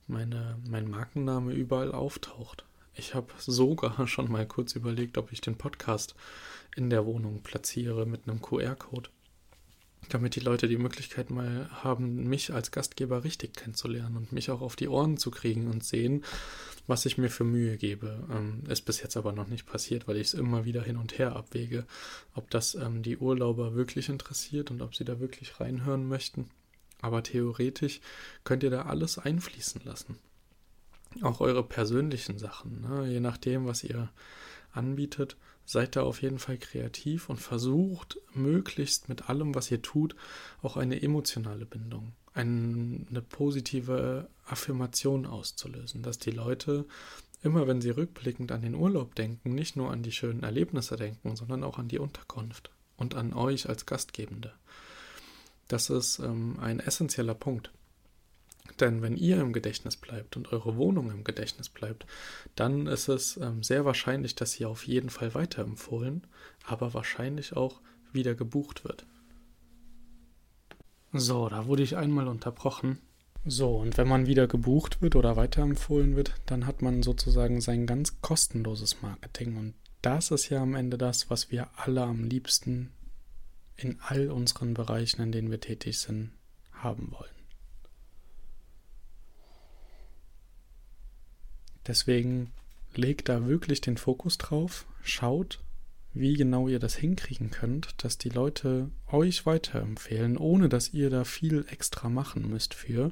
meine, 0.07 0.57
mein 0.67 0.89
Markenname 0.89 1.53
überall 1.53 1.91
auftaucht. 1.91 2.63
Ich 2.95 3.13
habe 3.13 3.27
sogar 3.38 4.05
schon 4.07 4.31
mal 4.31 4.47
kurz 4.47 4.73
überlegt, 4.73 5.17
ob 5.17 5.31
ich 5.31 5.41
den 5.41 5.57
Podcast 5.57 6.15
in 6.75 6.89
der 6.89 7.05
Wohnung 7.05 7.41
platziere 7.41 8.05
mit 8.05 8.27
einem 8.27 8.41
QR-Code 8.41 9.09
damit 10.10 10.36
die 10.36 10.41
Leute 10.41 10.67
die 10.67 10.77
Möglichkeit 10.77 11.29
mal 11.29 11.70
haben, 11.72 12.27
mich 12.27 12.53
als 12.53 12.72
Gastgeber 12.72 13.24
richtig 13.24 13.55
kennenzulernen 13.55 14.17
und 14.17 14.31
mich 14.31 14.51
auch 14.51 14.62
auf 14.62 14.75
die 14.75 14.89
Ohren 14.89 15.17
zu 15.17 15.31
kriegen 15.31 15.67
und 15.67 15.84
sehen, 15.84 16.24
was 16.88 17.05
ich 17.05 17.17
mir 17.17 17.29
für 17.29 17.43
Mühe 17.43 17.77
gebe. 17.77 18.27
Ähm, 18.31 18.63
ist 18.67 18.81
bis 18.81 19.01
jetzt 19.01 19.15
aber 19.15 19.31
noch 19.31 19.48
nicht 19.48 19.65
passiert, 19.65 20.08
weil 20.08 20.17
ich 20.17 20.27
es 20.27 20.34
immer 20.34 20.65
wieder 20.65 20.81
hin 20.81 20.98
und 20.98 21.17
her 21.17 21.36
abwäge, 21.36 21.86
ob 22.34 22.50
das 22.50 22.75
ähm, 22.75 23.03
die 23.03 23.17
Urlauber 23.17 23.75
wirklich 23.75 24.10
interessiert 24.10 24.72
und 24.72 24.81
ob 24.81 24.96
sie 24.96 25.05
da 25.05 25.20
wirklich 25.20 25.60
reinhören 25.60 26.08
möchten. 26.08 26.50
Aber 27.01 27.24
theoretisch 27.24 28.01
könnt 28.43 28.63
ihr 28.63 28.70
da 28.70 28.84
alles 28.84 29.17
einfließen 29.17 29.81
lassen. 29.86 30.17
Auch 31.22 31.41
eure 31.41 31.63
persönlichen 31.63 32.38
Sachen, 32.38 32.81
ne? 32.81 33.08
je 33.08 33.20
nachdem, 33.20 33.65
was 33.65 33.84
ihr 33.84 34.10
anbietet 34.72 35.36
seid 35.71 35.95
da 35.95 36.03
auf 36.03 36.21
jeden 36.21 36.39
Fall 36.39 36.57
kreativ 36.57 37.29
und 37.29 37.37
versucht 37.37 38.19
möglichst 38.33 39.07
mit 39.07 39.29
allem, 39.29 39.55
was 39.55 39.71
ihr 39.71 39.81
tut, 39.81 40.15
auch 40.61 40.75
eine 40.75 41.01
emotionale 41.01 41.65
Bindung, 41.65 42.11
eine 42.33 43.21
positive 43.29 44.27
Affirmation 44.45 45.25
auszulösen, 45.25 46.03
dass 46.03 46.19
die 46.19 46.31
Leute 46.31 46.85
immer, 47.41 47.67
wenn 47.67 47.81
sie 47.81 47.89
rückblickend 47.89 48.51
an 48.51 48.61
den 48.61 48.75
Urlaub 48.75 49.15
denken, 49.15 49.55
nicht 49.55 49.77
nur 49.77 49.91
an 49.91 50.03
die 50.03 50.11
schönen 50.11 50.43
Erlebnisse 50.43 50.97
denken, 50.97 51.35
sondern 51.35 51.63
auch 51.63 51.79
an 51.79 51.87
die 51.87 51.99
Unterkunft 51.99 52.71
und 52.97 53.15
an 53.15 53.33
euch 53.33 53.69
als 53.69 53.85
Gastgebende. 53.85 54.53
Das 55.69 55.89
ist 55.89 56.19
ähm, 56.19 56.59
ein 56.59 56.81
essentieller 56.81 57.33
Punkt. 57.33 57.71
Denn 58.80 59.01
wenn 59.01 59.18
ihr 59.18 59.39
im 59.39 59.53
Gedächtnis 59.53 59.98
bleibt 59.98 60.38
und 60.38 60.51
eure 60.53 60.77
Wohnung 60.77 61.12
im 61.12 61.24
Gedächtnis 61.24 61.70
bleibt, 61.70 62.06
dann 62.56 62.88
ist 62.88 63.08
es 63.08 63.38
ähm, 63.38 63.63
sehr 63.63 63.86
wahrscheinlich, 63.86 64.36
dass 64.36 64.53
sie 64.53 64.65
auf 64.65 64.88
jeden 64.88 65.10
Fall 65.10 65.34
weiterempfohlen, 65.34 66.27
aber 66.65 66.94
wahrscheinlich 66.94 67.56
auch 67.56 67.82
wieder 68.13 68.36
gebucht 68.36 68.84
wird. 68.84 69.06
So, 71.13 71.50
da 71.50 71.68
wurde 71.68 71.84
ich 71.84 71.98
einmal 71.98 72.27
unterbrochen. 72.27 73.00
So, 73.44 73.77
und 73.77 73.98
wenn 73.98 74.08
man 74.08 74.27
wieder 74.27 74.48
gebucht 74.48 75.01
wird 75.01 75.15
oder 75.15 75.36
weiterempfohlen 75.36 76.15
wird, 76.15 76.36
dann 76.46 76.68
hat 76.68 76.82
man 76.82 77.03
sozusagen 77.03 77.60
sein 77.60 77.88
ganz 77.88 78.22
kostenloses 78.22 79.01
Marketing. 79.01 79.58
Und 79.58 79.74
das 80.01 80.32
ist 80.32 80.50
ja 80.50 80.62
am 80.62 80.75
Ende 80.75 80.98
das, 80.98 81.30
was 81.30 81.51
wir 81.51 81.70
alle 81.75 82.03
am 82.03 82.24
liebsten 82.24 82.91
in 83.75 84.00
all 84.00 84.30
unseren 84.30 84.74
Bereichen, 84.74 85.22
in 85.22 85.32
denen 85.32 85.50
wir 85.50 85.60
tätig 85.60 86.00
sind, 86.00 86.32
haben 86.72 87.12
wollen. 87.12 87.30
Deswegen 91.88 92.51
legt 92.95 93.29
da 93.29 93.47
wirklich 93.47 93.81
den 93.81 93.97
Fokus 93.97 94.38
drauf, 94.38 94.85
schaut, 95.03 95.59
wie 96.13 96.33
genau 96.33 96.67
ihr 96.67 96.79
das 96.79 96.95
hinkriegen 96.95 97.51
könnt, 97.51 98.03
dass 98.03 98.17
die 98.17 98.29
Leute 98.29 98.89
euch 99.11 99.45
weiterempfehlen, 99.45 100.38
ohne 100.38 100.67
dass 100.67 100.93
ihr 100.93 101.09
da 101.09 101.23
viel 101.23 101.65
extra 101.69 102.09
machen 102.09 102.50
müsst 102.50 102.73
für. 102.73 103.11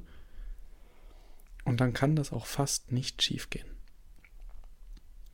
Und 1.63 1.79
dann 1.81 1.93
kann 1.93 2.15
das 2.15 2.33
auch 2.33 2.45
fast 2.45 2.91
nicht 2.91 3.21
schief 3.21 3.49
gehen. 3.49 3.67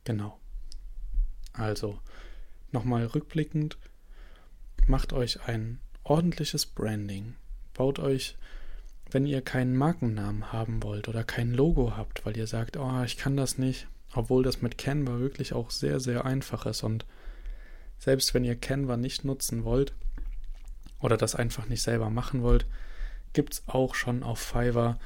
Genau. 0.04 0.38
Also, 1.52 1.98
nochmal 2.70 3.06
rückblickend, 3.06 3.78
macht 4.86 5.12
euch 5.12 5.40
ein 5.48 5.80
ordentliches 6.04 6.66
Branding, 6.66 7.34
baut 7.74 7.98
euch 7.98 8.36
wenn 9.10 9.26
ihr 9.26 9.40
keinen 9.40 9.76
Markennamen 9.76 10.52
haben 10.52 10.82
wollt 10.82 11.08
oder 11.08 11.24
kein 11.24 11.52
Logo 11.52 11.96
habt, 11.96 12.26
weil 12.26 12.36
ihr 12.36 12.46
sagt, 12.46 12.76
oh, 12.76 13.02
ich 13.04 13.16
kann 13.16 13.36
das 13.36 13.58
nicht, 13.58 13.86
obwohl 14.14 14.42
das 14.42 14.62
mit 14.62 14.78
Canva 14.78 15.18
wirklich 15.18 15.52
auch 15.52 15.70
sehr, 15.70 16.00
sehr 16.00 16.24
einfach 16.24 16.66
ist 16.66 16.82
und 16.82 17.04
selbst 17.98 18.34
wenn 18.34 18.44
ihr 18.44 18.56
Canva 18.56 18.96
nicht 18.96 19.24
nutzen 19.24 19.64
wollt 19.64 19.94
oder 21.00 21.16
das 21.16 21.34
einfach 21.34 21.68
nicht 21.68 21.82
selber 21.82 22.10
machen 22.10 22.42
wollt, 22.42 22.66
gibt 23.32 23.54
es 23.54 23.62
auch 23.66 23.94
schon 23.94 24.22
auf 24.22 24.38
Fiverr 24.38 24.98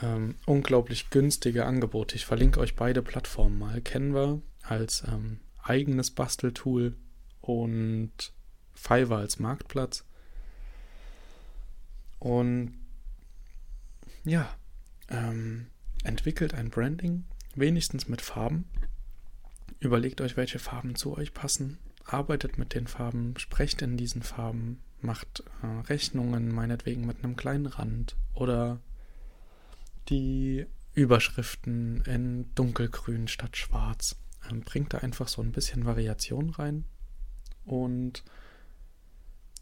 ähm, 0.00 0.36
unglaublich 0.46 1.10
günstige 1.10 1.64
Angebote. 1.64 2.16
Ich 2.16 2.26
verlinke 2.26 2.60
euch 2.60 2.74
beide 2.74 3.02
Plattformen 3.02 3.58
mal. 3.58 3.80
Canva 3.80 4.40
als 4.62 5.04
ähm, 5.06 5.40
eigenes 5.62 6.10
Basteltool 6.10 6.94
und 7.40 8.12
Fiverr 8.74 9.18
als 9.18 9.38
Marktplatz. 9.38 10.04
Und 12.18 12.74
ja, 14.24 14.48
ähm, 15.08 15.66
entwickelt 16.04 16.54
ein 16.54 16.70
Branding, 16.70 17.24
wenigstens 17.54 18.08
mit 18.08 18.20
Farben. 18.20 18.64
Überlegt 19.80 20.20
euch, 20.20 20.36
welche 20.36 20.58
Farben 20.58 20.94
zu 20.94 21.16
euch 21.16 21.34
passen. 21.34 21.78
Arbeitet 22.04 22.58
mit 22.58 22.74
den 22.74 22.86
Farben, 22.86 23.34
sprecht 23.36 23.82
in 23.82 23.96
diesen 23.96 24.22
Farben, 24.22 24.80
macht 25.00 25.44
äh, 25.62 25.66
Rechnungen, 25.88 26.52
meinetwegen 26.52 27.06
mit 27.06 27.22
einem 27.22 27.36
kleinen 27.36 27.66
Rand 27.66 28.16
oder 28.34 28.80
die 30.08 30.66
Überschriften 30.94 32.02
in 32.02 32.54
dunkelgrün 32.54 33.28
statt 33.28 33.56
schwarz. 33.56 34.16
Ähm, 34.50 34.60
bringt 34.60 34.94
da 34.94 34.98
einfach 34.98 35.28
so 35.28 35.42
ein 35.42 35.52
bisschen 35.52 35.84
Variation 35.84 36.50
rein. 36.50 36.84
Und 37.64 38.24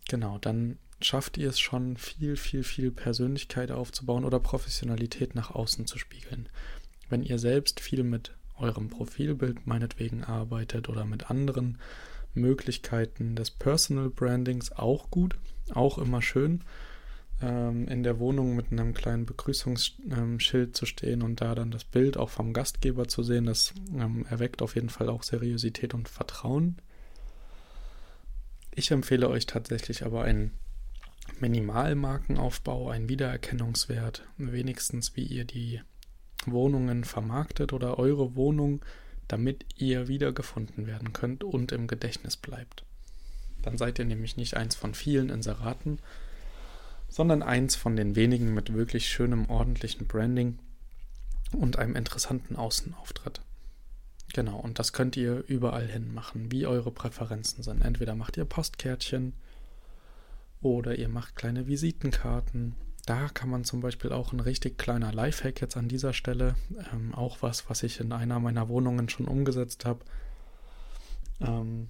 genau, 0.08 0.38
dann 0.38 0.78
schafft 1.02 1.38
ihr 1.38 1.48
es 1.48 1.58
schon, 1.60 1.96
viel, 1.96 2.36
viel, 2.36 2.62
viel 2.62 2.90
Persönlichkeit 2.90 3.70
aufzubauen 3.70 4.24
oder 4.24 4.40
Professionalität 4.40 5.34
nach 5.34 5.50
außen 5.50 5.86
zu 5.86 5.98
spiegeln. 5.98 6.48
Wenn 7.08 7.22
ihr 7.22 7.38
selbst 7.38 7.80
viel 7.80 8.02
mit 8.02 8.32
eurem 8.56 8.88
Profilbild 8.88 9.66
meinetwegen 9.66 10.24
arbeitet 10.24 10.88
oder 10.88 11.04
mit 11.04 11.30
anderen 11.30 11.78
Möglichkeiten 12.34 13.34
des 13.34 13.50
Personal 13.50 14.10
Brandings, 14.10 14.72
auch 14.72 15.10
gut, 15.10 15.36
auch 15.72 15.98
immer 15.98 16.22
schön 16.22 16.62
ähm, 17.42 17.88
in 17.88 18.02
der 18.02 18.18
Wohnung 18.18 18.54
mit 18.54 18.70
einem 18.70 18.94
kleinen 18.94 19.26
Begrüßungsschild 19.26 20.76
zu 20.76 20.86
stehen 20.86 21.22
und 21.22 21.40
da 21.40 21.54
dann 21.54 21.70
das 21.70 21.84
Bild 21.84 22.16
auch 22.16 22.30
vom 22.30 22.52
Gastgeber 22.52 23.08
zu 23.08 23.22
sehen, 23.22 23.46
das 23.46 23.74
ähm, 23.94 24.26
erweckt 24.28 24.62
auf 24.62 24.74
jeden 24.74 24.90
Fall 24.90 25.08
auch 25.08 25.22
Seriosität 25.22 25.94
und 25.94 26.08
Vertrauen. 26.08 26.76
Ich 28.74 28.90
empfehle 28.90 29.28
euch 29.28 29.46
tatsächlich 29.46 30.04
aber 30.04 30.22
einen 30.22 30.52
Minimalmarkenaufbau, 31.40 32.90
einen 32.90 33.08
Wiedererkennungswert, 33.08 34.24
wenigstens 34.36 35.16
wie 35.16 35.24
ihr 35.24 35.44
die 35.44 35.80
Wohnungen 36.46 37.04
vermarktet 37.04 37.72
oder 37.72 37.98
eure 37.98 38.34
Wohnung, 38.36 38.84
damit 39.28 39.64
ihr 39.76 40.08
wiedergefunden 40.08 40.86
werden 40.86 41.12
könnt 41.12 41.44
und 41.44 41.72
im 41.72 41.86
Gedächtnis 41.86 42.36
bleibt. 42.36 42.84
Dann 43.62 43.78
seid 43.78 43.98
ihr 43.98 44.04
nämlich 44.04 44.36
nicht 44.36 44.56
eins 44.56 44.74
von 44.74 44.94
vielen 44.94 45.28
Inseraten, 45.28 45.98
sondern 47.08 47.42
eins 47.42 47.76
von 47.76 47.96
den 47.96 48.16
wenigen 48.16 48.54
mit 48.54 48.72
wirklich 48.72 49.08
schönem, 49.08 49.48
ordentlichen 49.50 50.06
Branding 50.06 50.58
und 51.52 51.78
einem 51.78 51.96
interessanten 51.96 52.56
Außenauftritt. 52.56 53.40
Genau, 54.32 54.58
und 54.58 54.78
das 54.78 54.92
könnt 54.92 55.16
ihr 55.16 55.44
überall 55.48 55.86
hin 55.86 56.14
machen, 56.14 56.52
wie 56.52 56.66
eure 56.66 56.92
Präferenzen 56.92 57.64
sind. 57.64 57.82
Entweder 57.82 58.14
macht 58.14 58.36
ihr 58.36 58.44
Postkärtchen 58.44 59.34
oder 60.60 60.98
ihr 60.98 61.08
macht 61.08 61.36
kleine 61.36 61.66
Visitenkarten. 61.66 62.74
Da 63.06 63.28
kann 63.28 63.48
man 63.48 63.64
zum 63.64 63.80
Beispiel 63.80 64.12
auch 64.12 64.32
ein 64.32 64.40
richtig 64.40 64.78
kleiner 64.78 65.12
Lifehack 65.12 65.60
jetzt 65.60 65.76
an 65.76 65.88
dieser 65.88 66.12
Stelle, 66.12 66.54
ähm, 66.92 67.14
auch 67.14 67.38
was, 67.40 67.68
was 67.70 67.82
ich 67.82 68.00
in 68.00 68.12
einer 68.12 68.38
meiner 68.40 68.68
Wohnungen 68.68 69.08
schon 69.08 69.26
umgesetzt 69.26 69.84
habe. 69.84 70.00
Ähm, 71.40 71.88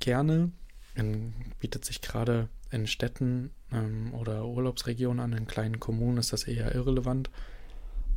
gerne 0.00 0.52
in, 0.94 1.34
bietet 1.58 1.84
sich 1.84 2.00
gerade 2.00 2.48
in 2.70 2.86
Städten 2.86 3.50
ähm, 3.72 4.14
oder 4.14 4.46
Urlaubsregionen 4.46 5.20
an, 5.20 5.32
in 5.32 5.46
kleinen 5.46 5.80
Kommunen 5.80 6.18
ist 6.18 6.32
das 6.32 6.44
eher 6.44 6.74
irrelevant. 6.74 7.30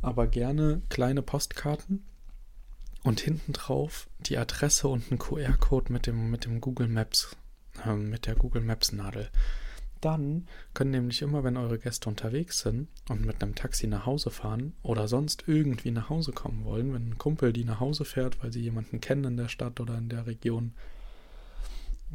Aber 0.00 0.26
gerne 0.26 0.82
kleine 0.88 1.22
Postkarten 1.22 2.04
und 3.02 3.20
hinten 3.20 3.52
drauf 3.52 4.08
die 4.20 4.38
Adresse 4.38 4.88
und 4.88 5.10
ein 5.10 5.18
QR-Code 5.18 5.92
mit 5.92 6.06
dem, 6.06 6.30
mit 6.30 6.44
dem 6.44 6.60
Google 6.60 6.88
Maps, 6.88 7.36
äh, 7.84 7.94
mit 7.94 8.26
der 8.26 8.36
Google 8.36 8.62
Maps 8.62 8.92
Nadel. 8.92 9.30
Dann 10.02 10.48
können 10.74 10.90
nämlich 10.90 11.22
immer, 11.22 11.44
wenn 11.44 11.56
eure 11.56 11.78
Gäste 11.78 12.08
unterwegs 12.08 12.58
sind 12.58 12.88
und 13.08 13.24
mit 13.24 13.40
einem 13.40 13.54
Taxi 13.54 13.86
nach 13.86 14.04
Hause 14.04 14.30
fahren 14.30 14.74
oder 14.82 15.06
sonst 15.06 15.44
irgendwie 15.46 15.92
nach 15.92 16.10
Hause 16.10 16.32
kommen 16.32 16.64
wollen, 16.64 16.92
wenn 16.92 17.10
ein 17.10 17.18
Kumpel 17.18 17.52
die 17.52 17.64
nach 17.64 17.78
Hause 17.78 18.04
fährt, 18.04 18.42
weil 18.42 18.52
sie 18.52 18.60
jemanden 18.60 19.00
kennen 19.00 19.24
in 19.24 19.36
der 19.36 19.48
Stadt 19.48 19.78
oder 19.80 19.96
in 19.96 20.08
der 20.08 20.26
Region, 20.26 20.72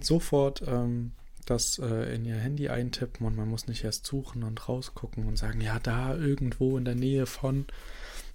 sofort 0.02 0.62
ähm, 0.68 1.14
das 1.46 1.80
äh, 1.80 2.14
in 2.14 2.26
ihr 2.26 2.36
Handy 2.36 2.68
eintippen 2.68 3.26
und 3.26 3.38
man 3.38 3.48
muss 3.48 3.68
nicht 3.68 3.86
erst 3.86 4.06
suchen 4.06 4.44
und 4.44 4.68
rausgucken 4.68 5.26
und 5.26 5.38
sagen, 5.38 5.62
ja, 5.62 5.80
da 5.80 6.14
irgendwo 6.14 6.78
in 6.78 6.84
der 6.84 6.96
Nähe 6.96 7.26
von, 7.26 7.68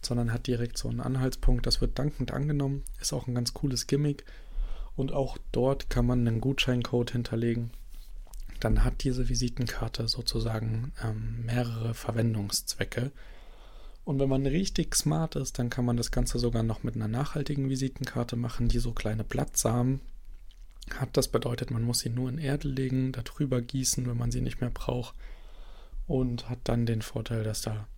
sondern 0.01 0.33
hat 0.33 0.47
direkt 0.47 0.79
so 0.79 0.89
einen 0.89 1.01
Anhaltspunkt. 1.01 1.67
Das 1.67 1.83
wird 1.83 1.99
dankend 1.99 2.33
angenommen, 2.33 2.85
ist 3.03 3.13
auch 3.13 3.27
ein 3.27 3.35
ganz 3.35 3.53
cooles 3.53 3.87
Gimmick. 3.87 4.25
Und 4.97 5.13
auch 5.13 5.37
dort 5.53 5.91
kann 5.91 6.07
man 6.07 6.27
einen 6.27 6.41
Gutscheincode 6.41 7.13
hinterlegen. 7.13 7.71
Dann 8.63 8.85
hat 8.85 9.03
diese 9.03 9.29
Visitenkarte 9.29 10.07
sozusagen 10.07 10.93
ähm, 11.03 11.45
mehrere 11.45 11.95
Verwendungszwecke. 11.95 13.11
Und 14.05 14.21
wenn 14.21 14.29
man 14.29 14.47
richtig 14.47 14.95
smart 14.95 15.35
ist, 15.35 15.59
dann 15.59 15.69
kann 15.69 15.85
man 15.85 15.97
das 15.97 16.13
Ganze 16.13 16.39
sogar 16.39 16.63
noch 16.63 16.85
mit 16.85 16.95
einer 16.95 17.09
nachhaltigen 17.09 17.69
Visitenkarte 17.69 18.37
machen, 18.37 18.69
die 18.69 18.79
so 18.79 18.93
kleine 18.93 19.25
Blattsamen 19.25 20.01
hat. 20.95 21.17
Das 21.17 21.27
bedeutet, 21.27 21.73
man 21.73 21.83
muss 21.83 21.99
sie 21.99 22.11
nur 22.11 22.29
in 22.29 22.39
Erde 22.39 22.69
legen, 22.69 23.11
darüber 23.11 23.61
gießen, 23.61 24.07
wenn 24.07 24.17
man 24.17 24.31
sie 24.31 24.41
nicht 24.41 24.61
mehr 24.61 24.71
braucht. 24.71 25.17
Und 26.07 26.49
hat 26.49 26.61
dann 26.63 26.87
den 26.87 27.03
Vorteil, 27.03 27.43
dass 27.43 27.63
da 27.63 27.89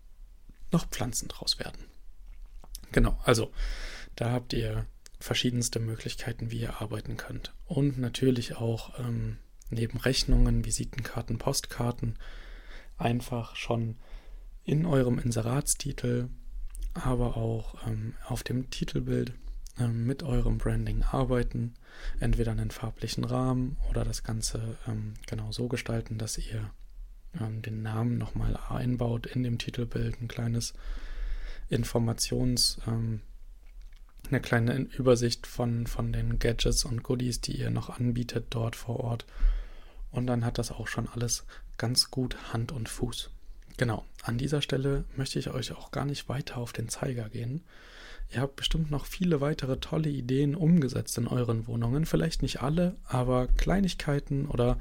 noch 0.73 0.87
Pflanzen 0.87 1.29
draus 1.29 1.59
werden. 1.59 1.85
Genau, 2.91 3.19
also 3.25 3.53
da 4.17 4.31
habt 4.31 4.55
ihr 4.55 4.87
verschiedenste 5.21 5.79
Möglichkeiten, 5.79 6.51
wie 6.51 6.61
ihr 6.61 6.81
arbeiten 6.81 7.19
könnt. 7.19 7.53
Und 7.67 7.99
natürlich 7.99 8.57
auch 8.57 8.99
ähm, 8.99 9.37
neben 9.71 9.99
Rechnungen, 9.99 10.65
Visitenkarten, 10.65 11.39
Postkarten 11.39 12.19
einfach 12.97 13.57
schon 13.57 13.97
in 14.65 14.87
eurem 14.87 15.19
Inseratstitel, 15.19 16.29
aber 16.95 17.37
auch 17.37 17.87
ähm, 17.87 18.15
auf 18.27 18.43
dem 18.43 18.71
Titelbild 18.71 19.35
ähm, 19.79 20.07
mit 20.07 20.23
eurem 20.23 20.59
Branding 20.59 21.03
arbeiten, 21.03 21.75
entweder 22.21 22.53
einen 22.53 22.71
farblichen 22.71 23.25
Rahmen 23.25 23.77
oder 23.91 24.05
das 24.05 24.23
Ganze 24.23 24.79
ähm, 24.87 25.15
genau 25.27 25.53
so 25.53 25.69
gestalten, 25.69 26.19
dass 26.19 26.39
ihr 26.39 26.71
ähm, 27.41 27.63
den 27.63 27.83
Namen 27.83 28.19
nochmal 28.19 28.57
einbaut 28.69 29.27
in 29.27 29.43
dem 29.43 29.59
Titelbild, 29.59 30.21
ein 30.21 30.29
kleines 30.29 30.75
Informations, 31.69 32.79
ähm, 32.87 33.21
eine 34.29 34.41
kleine 34.41 34.79
Übersicht 34.97 35.47
von, 35.47 35.87
von 35.87 36.13
den 36.13 36.39
Gadgets 36.39 36.85
und 36.85 37.03
Goodies, 37.03 37.41
die 37.41 37.57
ihr 37.59 37.71
noch 37.71 37.91
anbietet 37.91 38.47
dort 38.51 38.77
vor 38.77 39.01
Ort. 39.01 39.27
Und 40.11 40.27
dann 40.27 40.45
hat 40.45 40.59
das 40.59 40.71
auch 40.71 40.87
schon 40.87 41.09
alles 41.09 41.45
ganz 41.77 42.11
gut 42.11 42.37
Hand 42.53 42.73
und 42.73 42.89
Fuß. 42.89 43.31
Genau, 43.77 44.05
an 44.23 44.39
dieser 44.39 44.63
Stelle 44.63 45.05
möchte 45.17 45.39
ich 45.39 45.51
euch 45.51 45.73
auch 45.73 45.91
gar 45.91 46.05
nicht 46.05 46.29
weiter 46.29 46.59
auf 46.59 46.73
den 46.73 46.89
Zeiger 46.89 47.29
gehen, 47.29 47.63
Ihr 48.33 48.41
habt 48.41 48.57
bestimmt 48.57 48.91
noch 48.91 49.07
viele 49.07 49.41
weitere 49.41 49.79
tolle 49.79 50.09
Ideen 50.09 50.55
umgesetzt 50.55 51.19
in 51.19 51.29
euren 51.29 51.67
Wohnungen. 51.67 52.07
Vielleicht 52.07 52.43
nicht 52.43 52.63
alle, 52.63 52.97
aber 53.05 53.47
Kleinigkeiten 53.47 54.47
oder 54.47 54.79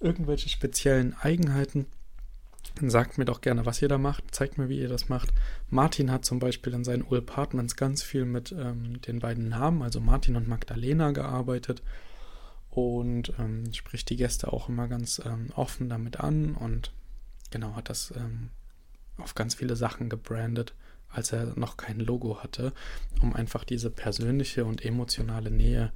irgendwelche 0.00 0.48
speziellen 0.48 1.14
Eigenheiten. 1.14 1.86
Sagt 2.82 3.18
mir 3.18 3.24
doch 3.24 3.40
gerne, 3.40 3.66
was 3.66 3.82
ihr 3.82 3.88
da 3.88 3.98
macht. 3.98 4.34
Zeigt 4.34 4.58
mir, 4.58 4.68
wie 4.68 4.80
ihr 4.80 4.88
das 4.88 5.08
macht. 5.08 5.32
Martin 5.70 6.10
hat 6.10 6.24
zum 6.24 6.38
Beispiel 6.38 6.74
in 6.74 6.84
seinen 6.84 7.04
Apartments 7.10 7.76
ganz 7.76 8.02
viel 8.02 8.24
mit 8.24 8.52
ähm, 8.52 9.00
den 9.00 9.18
beiden 9.18 9.48
Namen, 9.48 9.82
also 9.82 10.00
Martin 10.00 10.36
und 10.36 10.48
Magdalena, 10.48 11.10
gearbeitet 11.10 11.82
und 12.70 13.32
ähm, 13.38 13.72
spricht 13.72 14.10
die 14.10 14.16
Gäste 14.16 14.52
auch 14.52 14.68
immer 14.68 14.88
ganz 14.88 15.20
ähm, 15.24 15.48
offen 15.56 15.88
damit 15.88 16.20
an 16.20 16.54
und 16.54 16.92
genau 17.50 17.74
hat 17.74 17.88
das 17.88 18.12
ähm, 18.16 18.50
auf 19.16 19.34
ganz 19.34 19.54
viele 19.54 19.74
Sachen 19.74 20.08
gebrandet 20.08 20.74
als 21.10 21.32
er 21.32 21.58
noch 21.58 21.76
kein 21.76 22.00
Logo 22.00 22.42
hatte, 22.42 22.72
um 23.20 23.34
einfach 23.34 23.64
diese 23.64 23.90
persönliche 23.90 24.64
und 24.64 24.84
emotionale 24.84 25.50
Nähe 25.50 25.92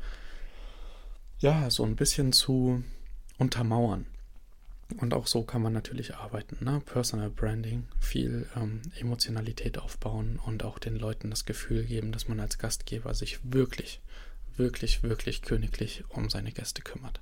ja 1.39 1.71
so 1.71 1.85
ein 1.85 1.97
bisschen 1.97 2.33
zu 2.33 2.83
untermauern. 3.39 4.07
Und 4.99 5.15
auch 5.15 5.27
so 5.27 5.43
kann 5.43 5.63
man 5.63 5.73
natürlich 5.73 6.17
arbeiten. 6.17 6.65
Ne? 6.65 6.83
Personal 6.85 7.31
Branding, 7.31 7.87
viel 7.99 8.47
ähm, 8.57 8.83
Emotionalität 8.99 9.79
aufbauen 9.79 10.39
und 10.45 10.65
auch 10.65 10.79
den 10.79 10.97
Leuten 10.97 11.31
das 11.31 11.45
Gefühl 11.45 11.85
geben, 11.85 12.13
dass 12.13 12.29
man 12.29 12.41
als 12.41 12.59
Gastgeber 12.59 13.15
sich 13.15 13.39
wirklich, 13.43 14.01
wirklich, 14.57 15.03
wirklich 15.03 15.43
königlich 15.43 16.05
um 16.09 16.29
seine 16.29 16.53
Gäste 16.53 16.83
kümmert. 16.83 17.21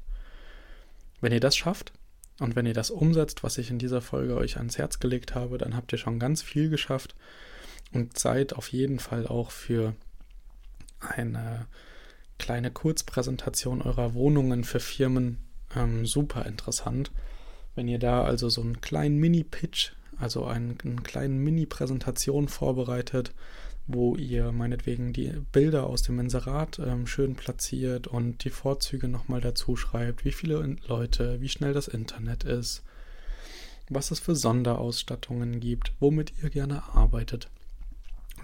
Wenn 1.20 1.32
ihr 1.32 1.40
das 1.40 1.56
schafft 1.56 1.92
und 2.40 2.56
wenn 2.56 2.66
ihr 2.66 2.74
das 2.74 2.90
umsetzt, 2.90 3.44
was 3.44 3.58
ich 3.58 3.70
in 3.70 3.78
dieser 3.78 4.00
Folge 4.00 4.36
euch 4.36 4.56
ans 4.56 4.78
Herz 4.78 4.98
gelegt 4.98 5.34
habe, 5.34 5.58
dann 5.58 5.76
habt 5.76 5.92
ihr 5.92 5.98
schon 5.98 6.18
ganz 6.18 6.42
viel 6.42 6.70
geschafft 6.70 7.14
und 7.92 8.18
Zeit 8.18 8.52
auf 8.52 8.68
jeden 8.68 8.98
Fall 8.98 9.26
auch 9.26 9.50
für 9.50 9.94
eine 11.00 11.66
kleine 12.38 12.70
Kurzpräsentation 12.70 13.82
eurer 13.82 14.14
Wohnungen 14.14 14.64
für 14.64 14.80
Firmen 14.80 15.38
ähm, 15.76 16.06
super 16.06 16.46
interessant. 16.46 17.10
Wenn 17.74 17.88
ihr 17.88 17.98
da 17.98 18.24
also 18.24 18.48
so 18.48 18.60
einen 18.60 18.80
kleinen 18.80 19.18
Mini-Pitch, 19.18 19.92
also 20.18 20.44
einen, 20.44 20.78
eine 20.84 21.02
kleine 21.02 21.34
Mini-Präsentation 21.34 22.48
vorbereitet, 22.48 23.32
wo 23.86 24.16
ihr 24.16 24.52
meinetwegen 24.52 25.12
die 25.12 25.32
Bilder 25.52 25.86
aus 25.86 26.02
dem 26.02 26.20
Inserat 26.20 26.78
ähm, 26.78 27.06
schön 27.06 27.34
platziert 27.34 28.06
und 28.06 28.44
die 28.44 28.50
Vorzüge 28.50 29.08
nochmal 29.08 29.40
dazu 29.40 29.76
schreibt, 29.76 30.24
wie 30.24 30.32
viele 30.32 30.76
Leute, 30.86 31.40
wie 31.40 31.48
schnell 31.48 31.72
das 31.72 31.88
Internet 31.88 32.44
ist, 32.44 32.82
was 33.88 34.10
es 34.10 34.20
für 34.20 34.36
Sonderausstattungen 34.36 35.60
gibt, 35.60 35.92
womit 35.98 36.32
ihr 36.42 36.50
gerne 36.50 36.82
arbeitet. 36.94 37.48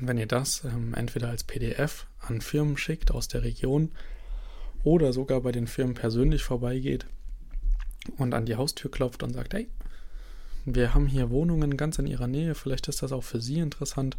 Und 0.00 0.08
wenn 0.08 0.18
ihr 0.18 0.26
das 0.26 0.64
ähm, 0.64 0.94
entweder 0.94 1.28
als 1.28 1.44
PDF 1.44 2.06
an 2.18 2.40
Firmen 2.40 2.76
schickt 2.76 3.10
aus 3.10 3.28
der 3.28 3.42
Region 3.42 3.92
oder 4.82 5.12
sogar 5.12 5.40
bei 5.40 5.52
den 5.52 5.66
Firmen 5.66 5.94
persönlich 5.94 6.42
vorbeigeht 6.42 7.06
und 8.18 8.34
an 8.34 8.46
die 8.46 8.56
Haustür 8.56 8.90
klopft 8.90 9.22
und 9.22 9.32
sagt, 9.32 9.54
hey, 9.54 9.68
wir 10.64 10.94
haben 10.94 11.06
hier 11.06 11.30
Wohnungen 11.30 11.76
ganz 11.76 11.98
in 11.98 12.06
ihrer 12.06 12.26
Nähe, 12.26 12.54
vielleicht 12.54 12.88
ist 12.88 13.02
das 13.02 13.12
auch 13.12 13.24
für 13.24 13.40
Sie 13.40 13.58
interessant. 13.58 14.16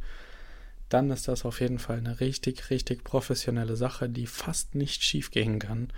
dann 0.89 1.11
ist 1.11 1.27
das 1.27 1.43
auf 1.43 1.59
jeden 1.59 1.79
Fall 1.79 1.97
eine 1.97 2.19
richtig, 2.21 2.69
richtig 2.69 3.03
professionelle 3.03 3.75
Sache, 3.75 4.07
die 4.07 4.25
fast 4.27 4.73
nicht 4.73 5.03
schief 5.03 5.31
gehen 5.31 5.59
kann. 5.59 5.89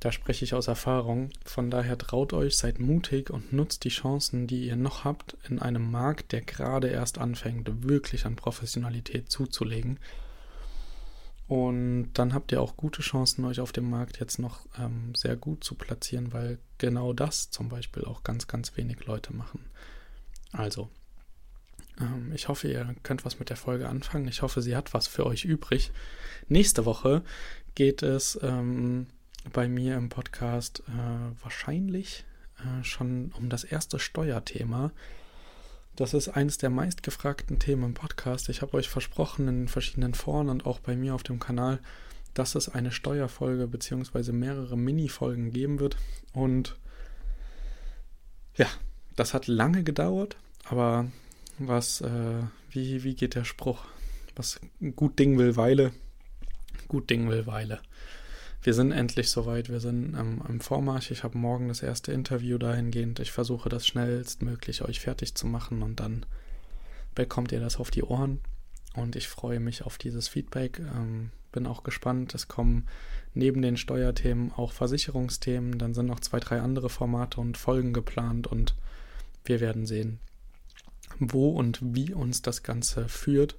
Da 0.00 0.12
spreche 0.12 0.44
ich 0.44 0.52
aus 0.54 0.66
Erfahrung. 0.66 1.30
Von 1.44 1.70
daher 1.70 1.96
traut 1.96 2.32
euch, 2.32 2.56
seid 2.56 2.80
mutig 2.80 3.30
und 3.30 3.52
nutzt 3.52 3.84
die 3.84 3.88
Chancen, 3.90 4.46
die 4.46 4.66
ihr 4.66 4.76
noch 4.76 5.04
habt, 5.04 5.36
in 5.48 5.58
einem 5.58 5.90
Markt, 5.90 6.32
der 6.32 6.42
gerade 6.42 6.88
erst 6.88 7.18
anfängt, 7.18 7.84
wirklich 7.84 8.26
an 8.26 8.36
Professionalität 8.36 9.30
zuzulegen. 9.30 9.98
Und 11.48 12.12
dann 12.14 12.34
habt 12.34 12.50
ihr 12.50 12.60
auch 12.60 12.76
gute 12.76 13.02
Chancen, 13.02 13.44
euch 13.44 13.60
auf 13.60 13.70
dem 13.70 13.88
Markt 13.88 14.18
jetzt 14.18 14.38
noch 14.38 14.66
ähm, 14.78 15.14
sehr 15.14 15.36
gut 15.36 15.62
zu 15.62 15.76
platzieren, 15.76 16.32
weil 16.32 16.58
genau 16.78 17.12
das 17.12 17.50
zum 17.50 17.68
Beispiel 17.68 18.04
auch 18.04 18.24
ganz, 18.24 18.48
ganz 18.48 18.76
wenig 18.76 19.06
Leute 19.06 19.32
machen. 19.32 19.60
Also, 20.52 20.88
ähm, 22.00 22.32
ich 22.34 22.48
hoffe, 22.48 22.68
ihr 22.68 22.96
könnt 23.04 23.24
was 23.24 23.38
mit 23.38 23.50
der 23.50 23.56
Folge 23.56 23.88
anfangen. 23.88 24.26
Ich 24.26 24.42
hoffe, 24.42 24.60
sie 24.60 24.76
hat 24.76 24.92
was 24.92 25.06
für 25.06 25.24
euch 25.24 25.44
übrig. 25.44 25.92
Nächste 26.48 26.84
Woche 26.84 27.22
geht 27.76 28.02
es 28.02 28.38
ähm, 28.42 29.06
bei 29.52 29.68
mir 29.68 29.96
im 29.96 30.08
Podcast 30.08 30.82
äh, 30.88 31.42
wahrscheinlich 31.42 32.24
äh, 32.58 32.82
schon 32.82 33.32
um 33.38 33.48
das 33.48 33.62
erste 33.62 33.98
Steuerthema. 33.98 34.90
Das 35.96 36.12
ist 36.12 36.28
eines 36.28 36.58
der 36.58 36.68
meistgefragten 36.68 37.58
Themen 37.58 37.84
im 37.84 37.94
Podcast. 37.94 38.50
Ich 38.50 38.60
habe 38.60 38.74
euch 38.74 38.90
versprochen 38.90 39.48
in 39.48 39.66
verschiedenen 39.66 40.12
Foren 40.12 40.50
und 40.50 40.66
auch 40.66 40.78
bei 40.78 40.94
mir 40.94 41.14
auf 41.14 41.22
dem 41.22 41.40
Kanal, 41.40 41.80
dass 42.34 42.54
es 42.54 42.68
eine 42.68 42.92
Steuerfolge 42.92 43.66
bzw. 43.66 44.32
mehrere 44.32 44.76
Mini-Folgen 44.76 45.52
geben 45.52 45.80
wird. 45.80 45.96
Und 46.34 46.76
ja, 48.56 48.66
das 49.16 49.32
hat 49.32 49.46
lange 49.46 49.84
gedauert, 49.84 50.36
aber 50.64 51.10
was, 51.58 52.02
äh, 52.02 52.42
wie, 52.70 53.02
wie 53.02 53.14
geht 53.14 53.34
der 53.34 53.44
Spruch? 53.44 53.86
Was 54.36 54.60
gut 54.96 55.18
Ding 55.18 55.38
will 55.38 55.56
Weile, 55.56 55.92
gut 56.88 57.08
Ding 57.08 57.30
will 57.30 57.46
Weile. 57.46 57.80
Wir 58.66 58.74
sind 58.74 58.90
endlich 58.90 59.30
soweit, 59.30 59.68
wir 59.68 59.78
sind 59.78 60.16
ähm, 60.18 60.42
im 60.48 60.58
Vormarsch. 60.58 61.12
Ich 61.12 61.22
habe 61.22 61.38
morgen 61.38 61.68
das 61.68 61.84
erste 61.84 62.10
Interview 62.10 62.58
dahingehend. 62.58 63.20
Ich 63.20 63.30
versuche 63.30 63.68
das 63.68 63.86
schnellstmöglich 63.86 64.82
euch 64.82 64.98
fertig 64.98 65.36
zu 65.36 65.46
machen 65.46 65.84
und 65.84 66.00
dann 66.00 66.26
bekommt 67.14 67.52
ihr 67.52 67.60
das 67.60 67.76
auf 67.76 67.92
die 67.92 68.02
Ohren. 68.02 68.40
Und 68.96 69.14
ich 69.14 69.28
freue 69.28 69.60
mich 69.60 69.84
auf 69.84 69.98
dieses 69.98 70.26
Feedback. 70.26 70.80
Ähm, 70.80 71.30
bin 71.52 71.64
auch 71.68 71.84
gespannt. 71.84 72.34
Es 72.34 72.48
kommen 72.48 72.88
neben 73.34 73.62
den 73.62 73.76
Steuerthemen 73.76 74.50
auch 74.50 74.72
Versicherungsthemen. 74.72 75.78
Dann 75.78 75.94
sind 75.94 76.06
noch 76.06 76.18
zwei, 76.18 76.40
drei 76.40 76.60
andere 76.60 76.88
Formate 76.88 77.40
und 77.40 77.56
Folgen 77.56 77.92
geplant 77.92 78.48
und 78.48 78.74
wir 79.44 79.60
werden 79.60 79.86
sehen, 79.86 80.18
wo 81.20 81.50
und 81.50 81.78
wie 81.80 82.12
uns 82.12 82.42
das 82.42 82.64
Ganze 82.64 83.08
führt. 83.08 83.54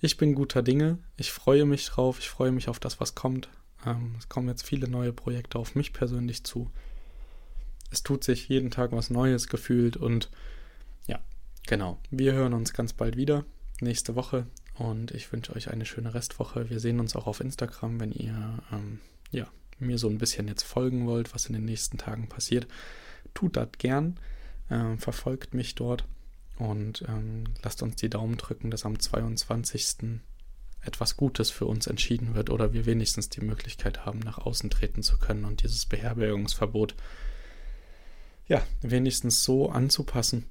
Ich 0.00 0.16
bin 0.16 0.34
guter 0.34 0.64
Dinge. 0.64 0.98
Ich 1.16 1.30
freue 1.30 1.66
mich 1.66 1.86
drauf. 1.86 2.18
Ich 2.18 2.28
freue 2.28 2.50
mich 2.50 2.68
auf 2.68 2.80
das, 2.80 2.98
was 2.98 3.14
kommt. 3.14 3.48
Ähm, 3.86 4.14
es 4.18 4.28
kommen 4.28 4.48
jetzt 4.48 4.62
viele 4.62 4.88
neue 4.88 5.12
Projekte 5.12 5.58
auf 5.58 5.74
mich 5.74 5.92
persönlich 5.92 6.44
zu. 6.44 6.70
Es 7.90 8.02
tut 8.02 8.24
sich 8.24 8.48
jeden 8.48 8.70
Tag 8.70 8.92
was 8.92 9.10
Neues 9.10 9.48
gefühlt 9.48 9.96
und 9.96 10.30
ja, 11.06 11.20
genau. 11.66 11.98
Wir 12.10 12.32
hören 12.32 12.54
uns 12.54 12.72
ganz 12.72 12.92
bald 12.92 13.16
wieder, 13.16 13.44
nächste 13.80 14.14
Woche. 14.14 14.46
Und 14.74 15.10
ich 15.10 15.30
wünsche 15.30 15.54
euch 15.54 15.70
eine 15.70 15.84
schöne 15.84 16.14
Restwoche. 16.14 16.70
Wir 16.70 16.80
sehen 16.80 17.00
uns 17.00 17.14
auch 17.14 17.26
auf 17.26 17.40
Instagram, 17.40 18.00
wenn 18.00 18.12
ihr 18.12 18.62
ähm, 18.72 19.00
ja, 19.30 19.46
mir 19.78 19.98
so 19.98 20.08
ein 20.08 20.18
bisschen 20.18 20.48
jetzt 20.48 20.62
folgen 20.62 21.06
wollt, 21.06 21.34
was 21.34 21.46
in 21.46 21.52
den 21.52 21.64
nächsten 21.64 21.98
Tagen 21.98 22.28
passiert. 22.28 22.66
Tut 23.34 23.56
das 23.56 23.68
gern. 23.76 24.18
Ähm, 24.70 24.98
verfolgt 24.98 25.52
mich 25.52 25.74
dort 25.74 26.06
und 26.58 27.02
ähm, 27.08 27.44
lasst 27.62 27.82
uns 27.82 27.96
die 27.96 28.10
Daumen 28.10 28.36
drücken, 28.36 28.70
dass 28.70 28.86
am 28.86 28.98
22 28.98 29.86
etwas 30.82 31.16
Gutes 31.16 31.50
für 31.50 31.66
uns 31.66 31.86
entschieden 31.86 32.34
wird 32.34 32.50
oder 32.50 32.72
wir 32.72 32.86
wenigstens 32.86 33.28
die 33.28 33.42
Möglichkeit 33.42 34.06
haben, 34.06 34.20
nach 34.20 34.38
außen 34.38 34.70
treten 34.70 35.02
zu 35.02 35.18
können 35.18 35.44
und 35.44 35.62
dieses 35.62 35.86
Beherbergungsverbot 35.86 36.94
ja, 38.46 38.62
wenigstens 38.80 39.44
so 39.44 39.70
anzupassen, 39.70 40.46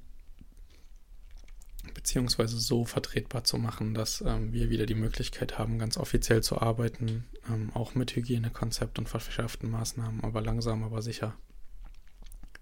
beziehungsweise 1.93 2.57
so 2.57 2.85
vertretbar 2.85 3.43
zu 3.43 3.57
machen, 3.57 3.93
dass 3.93 4.21
ähm, 4.21 4.53
wir 4.53 4.69
wieder 4.69 4.85
die 4.85 4.95
Möglichkeit 4.95 5.57
haben, 5.57 5.79
ganz 5.79 5.97
offiziell 5.97 6.41
zu 6.41 6.61
arbeiten, 6.61 7.25
ähm, 7.49 7.71
auch 7.73 7.95
mit 7.95 8.15
Hygienekonzept 8.15 8.99
und 8.99 9.09
verschärften 9.09 9.69
Maßnahmen, 9.69 10.23
aber 10.23 10.41
langsam, 10.41 10.83
aber 10.83 11.01
sicher 11.01 11.35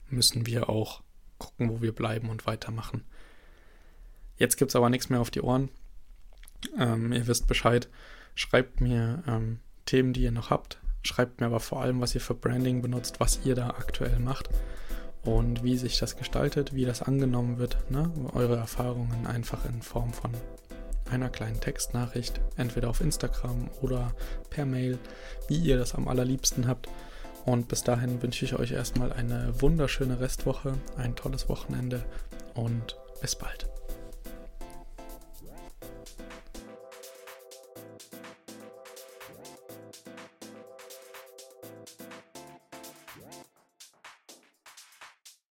müssen 0.09 0.47
wir 0.47 0.69
auch 0.69 1.03
gucken, 1.37 1.69
wo 1.69 1.81
wir 1.81 1.93
bleiben 1.93 2.29
und 2.29 2.47
weitermachen. 2.47 3.03
Jetzt 4.37 4.57
gibt 4.57 4.71
es 4.71 4.75
aber 4.75 4.89
nichts 4.89 5.09
mehr 5.09 5.19
auf 5.19 5.31
die 5.31 5.41
Ohren. 5.41 5.69
Ähm, 6.77 7.11
ihr 7.11 7.27
wisst 7.27 7.47
Bescheid. 7.47 7.87
Schreibt 8.35 8.81
mir 8.81 9.23
ähm, 9.27 9.59
Themen, 9.85 10.13
die 10.13 10.23
ihr 10.23 10.31
noch 10.31 10.49
habt. 10.49 10.79
Schreibt 11.03 11.39
mir 11.39 11.47
aber 11.47 11.59
vor 11.59 11.81
allem, 11.81 12.01
was 12.01 12.13
ihr 12.15 12.21
für 12.21 12.35
Branding 12.35 12.81
benutzt, 12.81 13.19
was 13.19 13.39
ihr 13.45 13.55
da 13.55 13.69
aktuell 13.69 14.19
macht 14.19 14.49
und 15.23 15.63
wie 15.63 15.77
sich 15.77 15.99
das 15.99 16.17
gestaltet, 16.17 16.73
wie 16.73 16.85
das 16.85 17.01
angenommen 17.01 17.57
wird. 17.57 17.77
Ne? 17.89 18.11
Eure 18.33 18.57
Erfahrungen 18.57 19.27
einfach 19.27 19.65
in 19.65 19.81
Form 19.81 20.13
von 20.13 20.31
einer 21.09 21.29
kleinen 21.29 21.59
Textnachricht, 21.59 22.41
entweder 22.57 22.89
auf 22.89 23.01
Instagram 23.01 23.69
oder 23.81 24.13
per 24.49 24.65
Mail, 24.65 24.97
wie 25.47 25.57
ihr 25.57 25.77
das 25.77 25.95
am 25.95 26.07
allerliebsten 26.07 26.67
habt. 26.67 26.89
Und 27.45 27.69
bis 27.69 27.83
dahin 27.83 28.21
wünsche 28.21 28.43
ich 28.43 28.55
euch 28.59 28.71
erstmal 28.71 29.13
eine 29.13 29.53
wunderschöne 29.61 30.19
Restwoche, 30.19 30.73
ein 30.97 31.15
tolles 31.15 31.47
Wochenende 31.47 32.03
und 32.55 32.97
bis 33.21 33.35
bald. 33.35 33.67